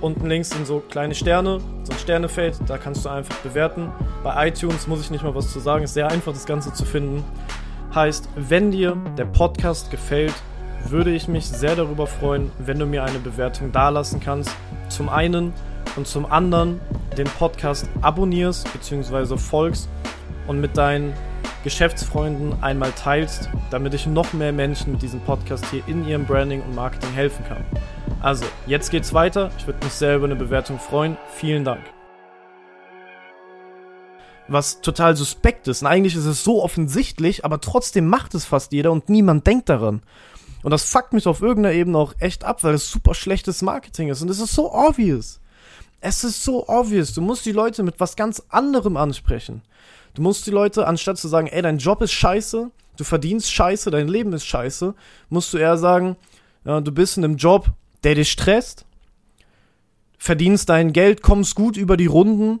Unten 0.00 0.26
links 0.26 0.50
sind 0.50 0.66
so 0.66 0.80
kleine 0.80 1.14
Sterne, 1.14 1.58
so 1.84 1.92
ein 1.92 1.98
Sternefeld, 1.98 2.58
da 2.66 2.78
kannst 2.78 3.04
du 3.04 3.08
einfach 3.08 3.36
bewerten. 3.38 3.90
Bei 4.22 4.48
iTunes 4.48 4.86
muss 4.86 5.00
ich 5.00 5.10
nicht 5.10 5.22
mal 5.22 5.34
was 5.34 5.52
zu 5.52 5.60
sagen, 5.60 5.84
ist 5.84 5.94
sehr 5.94 6.08
einfach 6.08 6.32
das 6.32 6.46
Ganze 6.46 6.72
zu 6.72 6.84
finden. 6.84 7.22
Heißt, 7.94 8.28
wenn 8.36 8.70
dir 8.70 8.96
der 9.18 9.26
Podcast 9.26 9.90
gefällt, 9.90 10.34
würde 10.88 11.10
ich 11.10 11.28
mich 11.28 11.46
sehr 11.46 11.76
darüber 11.76 12.06
freuen, 12.06 12.50
wenn 12.58 12.78
du 12.78 12.86
mir 12.86 13.04
eine 13.04 13.18
Bewertung 13.18 13.72
dalassen 13.72 14.20
kannst. 14.20 14.50
Zum 14.88 15.08
einen, 15.08 15.52
und 15.96 16.06
zum 16.06 16.30
anderen 16.30 16.80
den 17.16 17.26
Podcast 17.26 17.88
abonnierst 18.00 18.72
bzw. 18.72 19.36
folgst 19.36 19.88
und 20.50 20.60
mit 20.60 20.76
deinen 20.76 21.14
Geschäftsfreunden 21.62 22.60
einmal 22.60 22.90
teilst, 22.90 23.48
damit 23.70 23.94
ich 23.94 24.06
noch 24.06 24.32
mehr 24.32 24.50
Menschen 24.52 24.90
mit 24.90 25.00
diesem 25.00 25.20
Podcast 25.20 25.64
hier 25.70 25.80
in 25.86 26.04
ihrem 26.08 26.26
Branding 26.26 26.60
und 26.60 26.74
Marketing 26.74 27.12
helfen 27.12 27.44
kann. 27.44 27.64
Also, 28.20 28.44
jetzt 28.66 28.90
geht's 28.90 29.14
weiter. 29.14 29.52
Ich 29.58 29.68
würde 29.68 29.78
mich 29.84 29.92
sehr 29.92 30.16
über 30.16 30.24
eine 30.24 30.34
Bewertung 30.34 30.80
freuen. 30.80 31.16
Vielen 31.36 31.64
Dank. 31.64 31.82
Was 34.48 34.80
total 34.80 35.14
suspekt 35.14 35.68
ist. 35.68 35.82
Und 35.82 35.86
eigentlich 35.86 36.16
ist 36.16 36.24
es 36.24 36.42
so 36.42 36.64
offensichtlich, 36.64 37.44
aber 37.44 37.60
trotzdem 37.60 38.08
macht 38.08 38.34
es 38.34 38.44
fast 38.44 38.72
jeder 38.72 38.90
und 38.90 39.08
niemand 39.08 39.46
denkt 39.46 39.68
daran. 39.68 40.02
Und 40.64 40.72
das 40.72 40.82
fuckt 40.82 41.12
mich 41.12 41.28
auf 41.28 41.42
irgendeiner 41.42 41.76
Ebene 41.76 41.96
auch 41.96 42.14
echt 42.18 42.42
ab, 42.42 42.64
weil 42.64 42.74
es 42.74 42.90
super 42.90 43.14
schlechtes 43.14 43.62
Marketing 43.62 44.08
ist. 44.08 44.20
Und 44.20 44.28
es 44.28 44.40
ist 44.40 44.56
so 44.56 44.74
obvious. 44.74 45.38
Es 46.00 46.24
ist 46.24 46.42
so 46.42 46.66
obvious. 46.66 47.14
Du 47.14 47.20
musst 47.20 47.46
die 47.46 47.52
Leute 47.52 47.84
mit 47.84 48.00
was 48.00 48.16
ganz 48.16 48.42
anderem 48.48 48.96
ansprechen. 48.96 49.62
Du 50.20 50.24
musst 50.24 50.46
die 50.46 50.50
Leute, 50.50 50.86
anstatt 50.86 51.16
zu 51.16 51.28
sagen, 51.28 51.46
ey, 51.46 51.62
dein 51.62 51.78
Job 51.78 52.02
ist 52.02 52.12
scheiße, 52.12 52.70
du 52.98 53.04
verdienst 53.04 53.50
scheiße, 53.50 53.90
dein 53.90 54.06
Leben 54.06 54.34
ist 54.34 54.44
scheiße, 54.44 54.94
musst 55.30 55.54
du 55.54 55.56
eher 55.56 55.78
sagen, 55.78 56.14
ja, 56.66 56.82
du 56.82 56.92
bist 56.92 57.16
in 57.16 57.24
einem 57.24 57.38
Job, 57.38 57.70
der 58.04 58.16
dich 58.16 58.30
stresst, 58.30 58.84
verdienst 60.18 60.68
dein 60.68 60.92
Geld, 60.92 61.22
kommst 61.22 61.54
gut 61.54 61.78
über 61.78 61.96
die 61.96 62.04
Runden, 62.04 62.60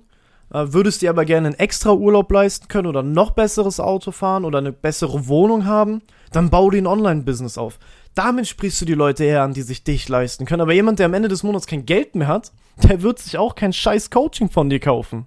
äh, 0.54 0.68
würdest 0.68 1.02
dir 1.02 1.10
aber 1.10 1.26
gerne 1.26 1.48
einen 1.48 1.58
extra 1.58 1.92
Urlaub 1.92 2.32
leisten 2.32 2.68
können 2.68 2.86
oder 2.86 3.02
noch 3.02 3.32
besseres 3.32 3.78
Auto 3.78 4.10
fahren 4.10 4.46
oder 4.46 4.56
eine 4.56 4.72
bessere 4.72 5.28
Wohnung 5.28 5.66
haben, 5.66 6.00
dann 6.32 6.48
bau 6.48 6.70
dir 6.70 6.80
ein 6.80 6.86
Online-Business 6.86 7.58
auf. 7.58 7.78
Damit 8.14 8.48
sprichst 8.48 8.80
du 8.80 8.86
die 8.86 8.94
Leute 8.94 9.24
eher 9.24 9.42
an, 9.42 9.52
die 9.52 9.60
sich 9.60 9.84
dich 9.84 10.08
leisten 10.08 10.46
können. 10.46 10.62
Aber 10.62 10.72
jemand, 10.72 10.98
der 10.98 11.04
am 11.04 11.14
Ende 11.14 11.28
des 11.28 11.42
Monats 11.42 11.66
kein 11.66 11.84
Geld 11.84 12.14
mehr 12.14 12.28
hat, 12.28 12.52
der 12.82 13.02
wird 13.02 13.18
sich 13.18 13.36
auch 13.36 13.54
kein 13.54 13.74
scheiß 13.74 14.08
Coaching 14.10 14.48
von 14.48 14.70
dir 14.70 14.80
kaufen. 14.80 15.26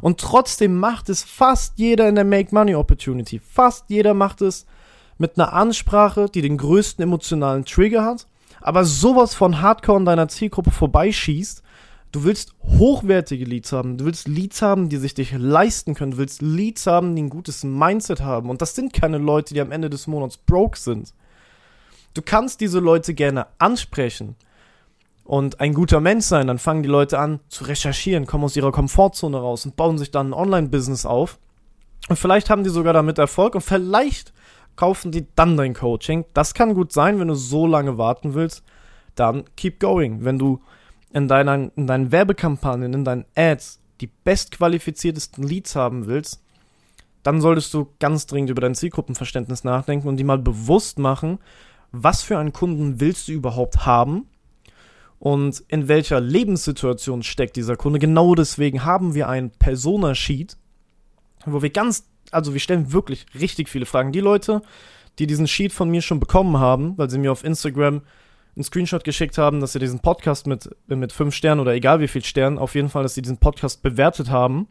Und 0.00 0.20
trotzdem 0.20 0.76
macht 0.76 1.08
es 1.08 1.22
fast 1.22 1.78
jeder 1.78 2.08
in 2.08 2.14
der 2.14 2.24
Make 2.24 2.54
Money 2.54 2.74
Opportunity. 2.74 3.38
Fast 3.38 3.84
jeder 3.88 4.14
macht 4.14 4.40
es 4.40 4.66
mit 5.18 5.38
einer 5.38 5.52
Ansprache, 5.52 6.28
die 6.32 6.42
den 6.42 6.56
größten 6.56 7.02
emotionalen 7.02 7.64
Trigger 7.64 8.04
hat, 8.04 8.26
aber 8.60 8.84
sowas 8.84 9.34
von 9.34 9.60
Hardcore 9.60 9.98
in 9.98 10.04
deiner 10.04 10.28
Zielgruppe 10.28 10.70
vorbeischießt. 10.70 11.62
Du 12.12 12.24
willst 12.24 12.54
hochwertige 12.64 13.44
Leads 13.44 13.72
haben. 13.72 13.96
Du 13.96 14.04
willst 14.04 14.26
Leads 14.26 14.62
haben, 14.62 14.88
die 14.88 14.96
sich 14.96 15.14
dich 15.14 15.32
leisten 15.36 15.94
können. 15.94 16.12
Du 16.12 16.18
willst 16.18 16.42
Leads 16.42 16.86
haben, 16.86 17.14
die 17.14 17.22
ein 17.22 17.30
gutes 17.30 17.62
Mindset 17.62 18.20
haben. 18.20 18.50
Und 18.50 18.62
das 18.62 18.74
sind 18.74 18.92
keine 18.92 19.18
Leute, 19.18 19.54
die 19.54 19.60
am 19.60 19.70
Ende 19.70 19.88
des 19.88 20.08
Monats 20.08 20.36
broke 20.36 20.76
sind. 20.76 21.14
Du 22.14 22.22
kannst 22.22 22.60
diese 22.60 22.80
Leute 22.80 23.14
gerne 23.14 23.46
ansprechen 23.58 24.34
und 25.24 25.60
ein 25.60 25.74
guter 25.74 26.00
Mensch 26.00 26.24
sein, 26.24 26.46
dann 26.46 26.58
fangen 26.58 26.82
die 26.82 26.88
Leute 26.88 27.18
an 27.18 27.40
zu 27.48 27.64
recherchieren, 27.64 28.26
kommen 28.26 28.44
aus 28.44 28.56
ihrer 28.56 28.72
Komfortzone 28.72 29.36
raus 29.36 29.64
und 29.64 29.76
bauen 29.76 29.98
sich 29.98 30.10
dann 30.10 30.30
ein 30.30 30.34
Online-Business 30.34 31.06
auf. 31.06 31.38
Und 32.08 32.18
vielleicht 32.18 32.50
haben 32.50 32.64
die 32.64 32.70
sogar 32.70 32.92
damit 32.92 33.18
Erfolg 33.18 33.54
und 33.54 33.60
vielleicht 33.60 34.32
kaufen 34.76 35.12
die 35.12 35.26
dann 35.36 35.56
dein 35.56 35.74
Coaching. 35.74 36.24
Das 36.34 36.54
kann 36.54 36.74
gut 36.74 36.92
sein, 36.92 37.20
wenn 37.20 37.28
du 37.28 37.34
so 37.34 37.66
lange 37.66 37.98
warten 37.98 38.34
willst, 38.34 38.64
dann 39.14 39.44
keep 39.56 39.78
going. 39.78 40.24
Wenn 40.24 40.38
du 40.38 40.60
in 41.12 41.28
deinen, 41.28 41.70
in 41.76 41.86
deinen 41.86 42.10
Werbekampagnen, 42.10 42.94
in 42.94 43.04
deinen 43.04 43.26
Ads 43.36 43.80
die 44.00 44.08
bestqualifiziertesten 44.24 45.44
Leads 45.44 45.76
haben 45.76 46.06
willst, 46.06 46.42
dann 47.22 47.42
solltest 47.42 47.74
du 47.74 47.88
ganz 47.98 48.26
dringend 48.26 48.50
über 48.50 48.62
dein 48.62 48.74
Zielgruppenverständnis 48.74 49.62
nachdenken 49.62 50.08
und 50.08 50.16
die 50.16 50.24
mal 50.24 50.38
bewusst 50.38 50.98
machen, 50.98 51.38
was 51.92 52.22
für 52.22 52.38
einen 52.38 52.54
Kunden 52.54 53.00
willst 53.00 53.28
du 53.28 53.32
überhaupt 53.32 53.84
haben 53.84 54.29
und 55.20 55.62
in 55.68 55.86
welcher 55.86 56.18
Lebenssituation 56.18 57.22
steckt 57.22 57.56
dieser 57.56 57.76
Kunde. 57.76 57.98
Genau 57.98 58.34
deswegen 58.34 58.84
haben 58.84 59.14
wir 59.14 59.28
ein 59.28 59.50
Persona-Sheet, 59.50 60.56
wo 61.44 61.60
wir 61.60 61.68
ganz, 61.68 62.08
also 62.30 62.54
wir 62.54 62.60
stellen 62.60 62.92
wirklich 62.92 63.26
richtig 63.38 63.68
viele 63.68 63.84
Fragen. 63.84 64.12
Die 64.12 64.20
Leute, 64.20 64.62
die 65.18 65.26
diesen 65.26 65.46
Sheet 65.46 65.74
von 65.74 65.90
mir 65.90 66.00
schon 66.00 66.20
bekommen 66.20 66.58
haben, 66.58 66.96
weil 66.96 67.10
sie 67.10 67.18
mir 67.18 67.30
auf 67.30 67.44
Instagram 67.44 68.00
einen 68.56 68.64
Screenshot 68.64 69.04
geschickt 69.04 69.36
haben, 69.36 69.60
dass 69.60 69.74
sie 69.74 69.78
diesen 69.78 70.00
Podcast 70.00 70.46
mit, 70.46 70.70
mit 70.86 71.12
fünf 71.12 71.34
Sternen 71.34 71.60
oder 71.60 71.74
egal 71.74 72.00
wie 72.00 72.08
viel 72.08 72.24
Sternen, 72.24 72.58
auf 72.58 72.74
jeden 72.74 72.88
Fall, 72.88 73.02
dass 73.02 73.14
sie 73.14 73.22
diesen 73.22 73.38
Podcast 73.38 73.82
bewertet 73.82 74.30
haben 74.30 74.68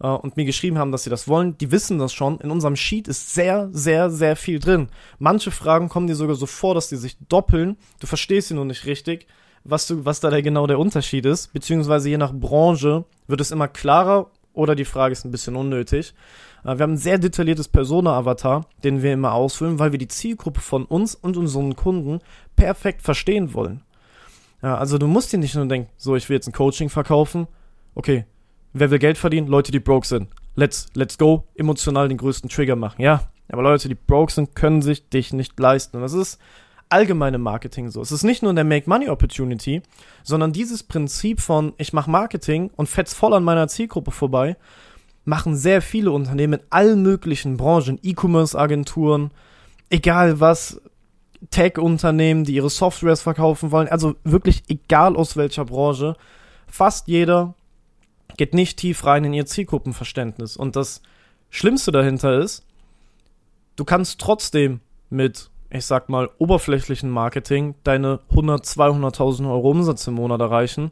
äh, 0.00 0.06
und 0.06 0.36
mir 0.36 0.44
geschrieben 0.44 0.78
haben, 0.78 0.92
dass 0.92 1.02
sie 1.02 1.10
das 1.10 1.26
wollen, 1.26 1.58
die 1.58 1.72
wissen 1.72 1.98
das 1.98 2.12
schon. 2.12 2.38
In 2.38 2.52
unserem 2.52 2.76
Sheet 2.76 3.08
ist 3.08 3.34
sehr, 3.34 3.68
sehr, 3.72 4.10
sehr 4.10 4.36
viel 4.36 4.60
drin. 4.60 4.90
Manche 5.18 5.50
Fragen 5.50 5.88
kommen 5.88 6.06
dir 6.06 6.14
sogar 6.14 6.36
so 6.36 6.46
vor, 6.46 6.76
dass 6.76 6.88
die 6.88 6.96
sich 6.96 7.16
doppeln. 7.28 7.76
Du 7.98 8.06
verstehst 8.06 8.46
sie 8.46 8.54
nur 8.54 8.64
nicht 8.64 8.86
richtig 8.86 9.26
was, 9.64 9.86
du, 9.86 10.04
was 10.04 10.20
da 10.20 10.30
der, 10.30 10.42
genau 10.42 10.66
der 10.66 10.78
Unterschied 10.78 11.26
ist, 11.26 11.52
beziehungsweise 11.52 12.08
je 12.08 12.18
nach 12.18 12.32
Branche 12.32 13.04
wird 13.26 13.40
es 13.40 13.50
immer 13.50 13.68
klarer 13.68 14.30
oder 14.52 14.74
die 14.74 14.84
Frage 14.84 15.12
ist 15.12 15.24
ein 15.24 15.30
bisschen 15.30 15.56
unnötig. 15.56 16.14
Äh, 16.64 16.76
wir 16.76 16.82
haben 16.82 16.94
ein 16.94 16.98
sehr 16.98 17.18
detailliertes 17.18 17.68
Persona-Avatar, 17.68 18.66
den 18.84 19.02
wir 19.02 19.12
immer 19.12 19.32
ausfüllen, 19.32 19.78
weil 19.78 19.92
wir 19.92 19.98
die 19.98 20.08
Zielgruppe 20.08 20.60
von 20.60 20.84
uns 20.84 21.14
und 21.14 21.36
unseren 21.36 21.76
Kunden 21.76 22.20
perfekt 22.56 23.02
verstehen 23.02 23.54
wollen. 23.54 23.82
Ja, 24.62 24.76
also 24.76 24.98
du 24.98 25.06
musst 25.06 25.32
dir 25.32 25.38
nicht 25.38 25.54
nur 25.54 25.66
denken, 25.66 25.90
so, 25.96 26.14
ich 26.14 26.28
will 26.28 26.36
jetzt 26.36 26.46
ein 26.46 26.52
Coaching 26.52 26.88
verkaufen. 26.88 27.48
Okay, 27.94 28.26
wer 28.72 28.90
will 28.90 28.98
Geld 28.98 29.18
verdienen? 29.18 29.48
Leute, 29.48 29.72
die 29.72 29.80
broke 29.80 30.06
sind. 30.06 30.28
Let's, 30.54 30.86
let's 30.94 31.18
go, 31.18 31.44
emotional 31.56 32.08
den 32.08 32.18
größten 32.18 32.48
Trigger 32.48 32.76
machen. 32.76 33.02
Ja, 33.02 33.28
aber 33.50 33.62
Leute, 33.62 33.88
die 33.88 33.94
broke 33.94 34.32
sind, 34.32 34.54
können 34.54 34.82
sich 34.82 35.08
dich 35.08 35.32
nicht 35.32 35.58
leisten. 35.58 35.96
Und 35.96 36.02
das 36.02 36.12
ist 36.12 36.38
allgemeine 36.92 37.38
Marketing 37.38 37.90
so. 37.90 38.00
Es 38.00 38.12
ist 38.12 38.22
nicht 38.22 38.42
nur 38.42 38.54
der 38.54 38.64
Make 38.64 38.88
Money 38.88 39.08
Opportunity, 39.08 39.82
sondern 40.22 40.52
dieses 40.52 40.82
Prinzip 40.82 41.40
von 41.40 41.72
ich 41.78 41.92
mache 41.92 42.10
Marketing 42.10 42.70
und 42.76 42.88
fetz 42.88 43.14
voll 43.14 43.34
an 43.34 43.44
meiner 43.44 43.68
Zielgruppe 43.68 44.10
vorbei, 44.10 44.56
machen 45.24 45.56
sehr 45.56 45.82
viele 45.82 46.10
Unternehmen 46.10 46.54
in 46.54 46.66
allen 46.70 47.02
möglichen 47.02 47.56
Branchen, 47.56 47.98
E-Commerce-Agenturen, 48.02 49.30
egal 49.90 50.40
was, 50.40 50.80
Tech-Unternehmen, 51.50 52.44
die 52.44 52.54
ihre 52.54 52.70
Softwares 52.70 53.22
verkaufen 53.22 53.72
wollen, 53.72 53.88
also 53.88 54.14
wirklich 54.22 54.62
egal 54.68 55.16
aus 55.16 55.36
welcher 55.36 55.64
Branche, 55.64 56.16
fast 56.66 57.08
jeder 57.08 57.54
geht 58.36 58.54
nicht 58.54 58.78
tief 58.78 59.04
rein 59.04 59.24
in 59.24 59.34
ihr 59.34 59.46
Zielgruppenverständnis. 59.46 60.56
Und 60.56 60.76
das 60.76 61.02
Schlimmste 61.50 61.90
dahinter 61.90 62.38
ist, 62.38 62.64
du 63.76 63.84
kannst 63.84 64.20
trotzdem 64.20 64.80
mit 65.10 65.50
ich 65.72 65.86
sag 65.86 66.08
mal, 66.08 66.28
oberflächlichen 66.38 67.10
Marketing 67.10 67.74
deine 67.82 68.20
100, 68.30 68.64
200.000 68.64 69.50
Euro 69.50 69.70
Umsatz 69.70 70.06
im 70.06 70.14
Monat 70.14 70.40
erreichen 70.40 70.90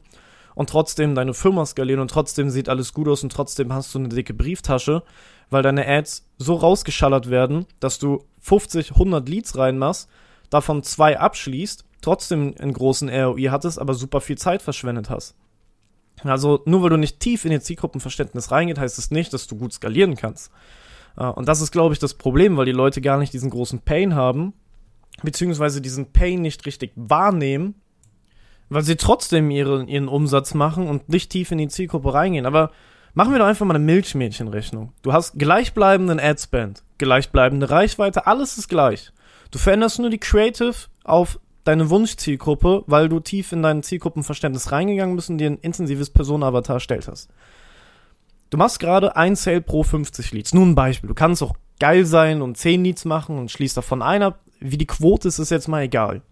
und 0.54 0.70
trotzdem 0.70 1.14
deine 1.14 1.34
Firma 1.34 1.66
skalieren 1.66 2.00
und 2.00 2.10
trotzdem 2.10 2.50
sieht 2.50 2.68
alles 2.68 2.94
gut 2.94 3.08
aus 3.08 3.22
und 3.22 3.32
trotzdem 3.32 3.72
hast 3.72 3.94
du 3.94 3.98
eine 3.98 4.08
dicke 4.08 4.32
Brieftasche, 4.34 5.02
weil 5.50 5.62
deine 5.62 5.86
Ads 5.86 6.26
so 6.38 6.54
rausgeschallert 6.54 7.30
werden, 7.30 7.66
dass 7.80 7.98
du 7.98 8.24
50, 8.40 8.92
100 8.92 9.28
Leads 9.28 9.58
reinmachst, 9.58 10.08
davon 10.48 10.82
zwei 10.82 11.18
abschließt, 11.18 11.84
trotzdem 12.00 12.54
einen 12.58 12.72
großen 12.72 13.10
ROI 13.10 13.48
hattest, 13.50 13.78
aber 13.78 13.92
super 13.94 14.20
viel 14.20 14.38
Zeit 14.38 14.62
verschwendet 14.62 15.10
hast. 15.10 15.34
Also 16.24 16.62
nur 16.64 16.82
weil 16.82 16.90
du 16.90 16.96
nicht 16.96 17.20
tief 17.20 17.44
in 17.44 17.52
ihr 17.52 17.60
Zielgruppenverständnis 17.60 18.50
reingeht, 18.50 18.78
heißt 18.78 18.98
es 18.98 19.10
nicht, 19.10 19.32
dass 19.32 19.46
du 19.46 19.56
gut 19.56 19.72
skalieren 19.72 20.16
kannst. 20.16 20.50
Äh, 21.16 21.24
und 21.24 21.48
das 21.48 21.60
ist, 21.60 21.70
glaube 21.70 21.94
ich, 21.94 21.98
das 21.98 22.14
Problem, 22.14 22.56
weil 22.56 22.66
die 22.66 22.72
Leute 22.72 23.00
gar 23.00 23.18
nicht 23.18 23.32
diesen 23.32 23.50
großen 23.50 23.80
Pain 23.80 24.14
haben, 24.14 24.54
beziehungsweise 25.22 25.80
diesen 25.80 26.12
Pain 26.12 26.42
nicht 26.42 26.66
richtig 26.66 26.92
wahrnehmen, 26.96 27.74
weil 28.68 28.82
sie 28.82 28.96
trotzdem 28.96 29.50
ihre, 29.50 29.84
ihren 29.84 30.08
Umsatz 30.08 30.54
machen 30.54 30.86
und 30.86 31.08
nicht 31.08 31.30
tief 31.30 31.50
in 31.50 31.58
die 31.58 31.68
Zielgruppe 31.68 32.14
reingehen. 32.14 32.46
Aber 32.46 32.70
machen 33.14 33.32
wir 33.32 33.38
doch 33.38 33.46
einfach 33.46 33.66
mal 33.66 33.74
eine 33.74 33.84
Milchmädchenrechnung. 33.84 34.92
Du 35.02 35.12
hast 35.12 35.38
gleichbleibenden 35.38 36.20
Adspend, 36.20 36.82
gleichbleibende 36.98 37.70
Reichweite, 37.70 38.26
alles 38.26 38.58
ist 38.58 38.68
gleich. 38.68 39.12
Du 39.50 39.58
veränderst 39.58 39.98
nur 39.98 40.10
die 40.10 40.18
Creative 40.18 40.74
auf 41.04 41.40
deine 41.64 41.90
Wunschzielgruppe, 41.90 42.84
weil 42.86 43.08
du 43.08 43.20
tief 43.20 43.52
in 43.52 43.62
dein 43.62 43.82
Zielgruppenverständnis 43.82 44.72
reingegangen 44.72 45.16
bist 45.16 45.30
und 45.30 45.38
dir 45.38 45.50
ein 45.50 45.58
intensives 45.58 46.10
Personenavatar 46.10 46.76
erstellt 46.76 47.08
hast. 47.08 47.30
Du 48.50 48.58
machst 48.58 48.80
gerade 48.80 49.16
ein 49.16 49.36
Sale 49.36 49.60
pro 49.60 49.82
50 49.82 50.32
Leads. 50.32 50.54
Nur 50.54 50.66
ein 50.66 50.74
Beispiel. 50.74 51.08
Du 51.08 51.14
kannst 51.14 51.42
auch 51.42 51.54
geil 51.78 52.04
sein 52.04 52.42
und 52.42 52.56
10 52.56 52.84
Leads 52.84 53.04
machen 53.04 53.38
und 53.38 53.50
schließt 53.50 53.76
davon 53.76 54.02
einer 54.02 54.38
wie 54.60 54.78
die 54.78 54.86
Quote 54.86 55.28
ist, 55.28 55.38
ist 55.38 55.50
jetzt 55.50 55.68
mal 55.68 55.82
egal. 55.82 56.22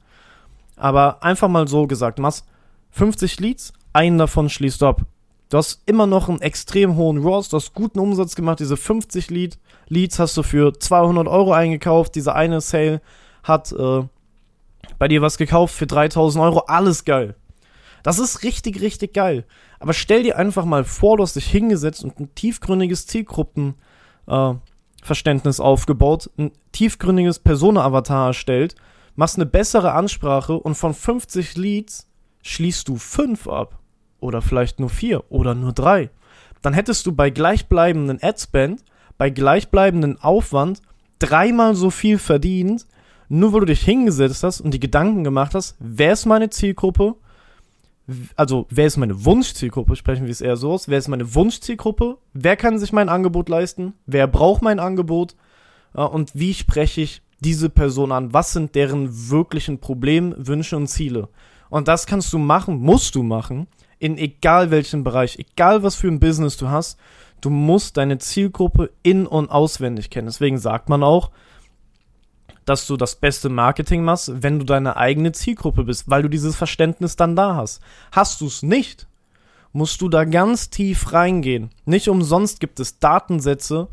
Aber 0.76 1.22
einfach 1.22 1.48
mal 1.48 1.66
so 1.66 1.86
gesagt, 1.86 2.18
machst 2.18 2.44
50 2.90 3.40
Leads, 3.40 3.72
einen 3.92 4.18
davon 4.18 4.48
schließt 4.48 4.82
ab. 4.82 5.02
Du 5.50 5.56
hast 5.56 5.82
immer 5.86 6.06
noch 6.06 6.28
einen 6.28 6.42
extrem 6.42 6.96
hohen 6.96 7.18
ROAS, 7.18 7.48
du 7.48 7.56
hast 7.56 7.72
guten 7.72 7.98
Umsatz 7.98 8.34
gemacht, 8.34 8.60
diese 8.60 8.76
50 8.76 9.30
Lead, 9.30 9.58
Leads 9.88 10.18
hast 10.18 10.36
du 10.36 10.42
für 10.42 10.78
200 10.78 11.26
Euro 11.26 11.52
eingekauft, 11.52 12.14
dieser 12.14 12.34
eine 12.34 12.60
Sale 12.60 13.00
hat 13.42 13.72
äh, 13.72 14.02
bei 14.98 15.08
dir 15.08 15.22
was 15.22 15.38
gekauft 15.38 15.74
für 15.74 15.86
3000 15.86 16.44
Euro, 16.44 16.60
alles 16.66 17.04
geil. 17.04 17.34
Das 18.02 18.18
ist 18.18 18.42
richtig, 18.42 18.80
richtig 18.80 19.14
geil. 19.14 19.44
Aber 19.80 19.94
stell 19.94 20.22
dir 20.22 20.36
einfach 20.36 20.64
mal 20.64 20.84
vor, 20.84 21.16
du 21.16 21.22
hast 21.22 21.36
dich 21.36 21.50
hingesetzt 21.50 22.04
und 22.04 22.20
ein 22.20 22.34
tiefgründiges 22.34 23.06
Zielgruppen 23.06 23.74
äh, 24.26 24.54
Verständnis 25.02 25.60
aufgebaut, 25.60 26.30
ein 26.38 26.52
tiefgründiges 26.72 27.38
Persona-Avatar 27.38 28.28
erstellt, 28.28 28.74
machst 29.16 29.36
eine 29.36 29.46
bessere 29.46 29.92
Ansprache 29.92 30.54
und 30.54 30.74
von 30.74 30.94
50 30.94 31.56
Leads 31.56 32.08
schließt 32.42 32.88
du 32.88 32.96
5 32.96 33.48
ab. 33.48 33.78
oder 34.20 34.42
vielleicht 34.42 34.80
nur 34.80 34.90
vier 34.90 35.24
oder 35.28 35.54
nur 35.54 35.72
drei. 35.72 36.10
Dann 36.62 36.74
hättest 36.74 37.06
du 37.06 37.12
bei 37.12 37.30
gleichbleibenden 37.30 38.22
Adspend, 38.22 38.84
bei 39.16 39.30
gleichbleibenden 39.30 40.20
Aufwand 40.20 40.82
dreimal 41.18 41.74
so 41.74 41.90
viel 41.90 42.18
verdient, 42.18 42.86
nur 43.28 43.52
weil 43.52 43.60
du 43.60 43.66
dich 43.66 43.82
hingesetzt 43.82 44.42
hast 44.42 44.60
und 44.60 44.72
die 44.72 44.80
Gedanken 44.80 45.24
gemacht 45.24 45.54
hast, 45.54 45.76
wer 45.78 46.12
ist 46.12 46.26
meine 46.26 46.50
Zielgruppe? 46.50 47.14
Also, 48.36 48.66
wer 48.70 48.86
ist 48.86 48.96
meine 48.96 49.24
Wunschzielgruppe? 49.24 49.94
Sprechen 49.94 50.24
wir 50.24 50.30
es 50.30 50.40
eher 50.40 50.56
so 50.56 50.72
aus. 50.72 50.88
Wer 50.88 50.98
ist 50.98 51.08
meine 51.08 51.34
Wunschzielgruppe? 51.34 52.16
Wer 52.32 52.56
kann 52.56 52.78
sich 52.78 52.92
mein 52.92 53.08
Angebot 53.08 53.48
leisten? 53.48 53.92
Wer 54.06 54.26
braucht 54.26 54.62
mein 54.62 54.80
Angebot? 54.80 55.36
Und 55.92 56.30
wie 56.34 56.54
spreche 56.54 57.02
ich 57.02 57.22
diese 57.40 57.68
Person 57.68 58.12
an? 58.12 58.32
Was 58.32 58.52
sind 58.52 58.74
deren 58.74 59.30
wirklichen 59.30 59.78
Probleme, 59.78 60.34
Wünsche 60.38 60.76
und 60.76 60.86
Ziele? 60.88 61.28
Und 61.70 61.86
das 61.86 62.06
kannst 62.06 62.32
du 62.32 62.38
machen, 62.38 62.78
musst 62.78 63.14
du 63.14 63.22
machen, 63.22 63.66
in 63.98 64.16
egal 64.16 64.70
welchem 64.70 65.04
Bereich, 65.04 65.38
egal 65.38 65.82
was 65.82 65.94
für 65.94 66.08
ein 66.08 66.20
Business 66.20 66.56
du 66.56 66.68
hast. 66.68 66.98
Du 67.40 67.50
musst 67.50 67.96
deine 67.96 68.18
Zielgruppe 68.18 68.90
in- 69.02 69.26
und 69.26 69.50
auswendig 69.50 70.08
kennen. 70.08 70.28
Deswegen 70.28 70.58
sagt 70.58 70.88
man 70.88 71.02
auch, 71.02 71.30
dass 72.68 72.86
du 72.86 72.96
das 72.96 73.16
beste 73.16 73.48
Marketing 73.48 74.04
machst, 74.04 74.42
wenn 74.42 74.58
du 74.58 74.64
deine 74.64 74.96
eigene 74.96 75.32
Zielgruppe 75.32 75.84
bist, 75.84 76.10
weil 76.10 76.22
du 76.22 76.28
dieses 76.28 76.54
Verständnis 76.54 77.16
dann 77.16 77.34
da 77.34 77.56
hast. 77.56 77.80
Hast 78.12 78.40
du 78.40 78.46
es 78.46 78.62
nicht, 78.62 79.06
musst 79.72 80.00
du 80.02 80.08
da 80.08 80.24
ganz 80.24 80.68
tief 80.68 81.12
reingehen. 81.12 81.70
Nicht 81.86 82.08
umsonst 82.08 82.60
gibt 82.60 82.78
es 82.80 82.98
Datensätze, 82.98 83.88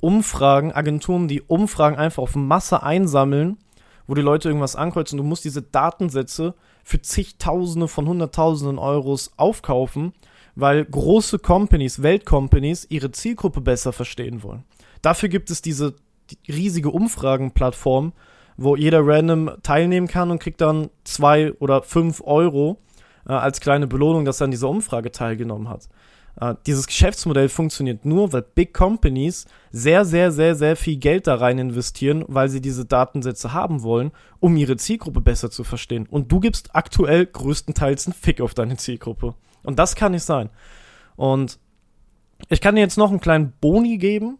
Umfragen, 0.00 0.72
Agenturen, 0.72 1.28
die 1.28 1.42
Umfragen 1.42 1.96
einfach 1.96 2.22
auf 2.22 2.34
Masse 2.34 2.82
einsammeln, 2.82 3.58
wo 4.06 4.14
die 4.14 4.22
Leute 4.22 4.48
irgendwas 4.48 4.76
ankreuzen. 4.76 5.18
Du 5.18 5.24
musst 5.24 5.44
diese 5.44 5.62
Datensätze 5.62 6.54
für 6.82 7.00
zigtausende 7.00 7.88
von 7.88 8.06
hunderttausenden 8.06 8.78
Euros 8.78 9.32
aufkaufen, 9.36 10.12
weil 10.54 10.84
große 10.84 11.38
Companies, 11.38 12.02
Weltcompanies 12.02 12.86
ihre 12.88 13.10
Zielgruppe 13.10 13.60
besser 13.60 13.92
verstehen 13.92 14.42
wollen. 14.42 14.64
Dafür 15.02 15.28
gibt 15.28 15.50
es 15.50 15.60
diese 15.60 15.94
die 15.94 16.03
riesige 16.48 16.90
Umfragenplattform, 16.90 18.12
wo 18.56 18.76
jeder 18.76 19.06
random 19.06 19.50
teilnehmen 19.62 20.06
kann 20.06 20.30
und 20.30 20.40
kriegt 20.40 20.60
dann 20.60 20.90
zwei 21.04 21.52
oder 21.54 21.82
fünf 21.82 22.22
Euro 22.24 22.78
äh, 23.26 23.32
als 23.32 23.60
kleine 23.60 23.86
Belohnung, 23.86 24.24
dass 24.24 24.40
er 24.40 24.46
an 24.46 24.50
dieser 24.50 24.68
Umfrage 24.68 25.10
teilgenommen 25.10 25.68
hat. 25.68 25.88
Äh, 26.40 26.54
dieses 26.66 26.86
Geschäftsmodell 26.86 27.48
funktioniert 27.48 28.04
nur, 28.04 28.32
weil 28.32 28.42
Big 28.42 28.74
Companies 28.74 29.46
sehr, 29.70 30.04
sehr, 30.04 30.32
sehr, 30.32 30.54
sehr 30.54 30.76
viel 30.76 30.96
Geld 30.96 31.26
da 31.26 31.36
rein 31.36 31.58
investieren, 31.58 32.24
weil 32.28 32.48
sie 32.48 32.60
diese 32.60 32.84
Datensätze 32.84 33.52
haben 33.52 33.82
wollen, 33.82 34.12
um 34.40 34.56
ihre 34.56 34.76
Zielgruppe 34.76 35.20
besser 35.20 35.50
zu 35.50 35.64
verstehen. 35.64 36.06
Und 36.10 36.30
du 36.32 36.40
gibst 36.40 36.74
aktuell 36.74 37.26
größtenteils 37.26 38.06
einen 38.06 38.14
Fick 38.14 38.40
auf 38.40 38.54
deine 38.54 38.76
Zielgruppe. 38.76 39.34
Und 39.62 39.78
das 39.78 39.94
kann 39.94 40.12
nicht 40.12 40.24
sein. 40.24 40.50
Und 41.16 41.58
ich 42.48 42.60
kann 42.60 42.74
dir 42.74 42.82
jetzt 42.82 42.98
noch 42.98 43.10
einen 43.10 43.20
kleinen 43.20 43.52
Boni 43.60 43.98
geben, 43.98 44.38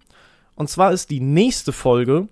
und 0.57 0.69
zwar 0.69 0.93
ist 0.93 1.11
die 1.11 1.21
nächste 1.21 1.73
Folge 1.73 2.29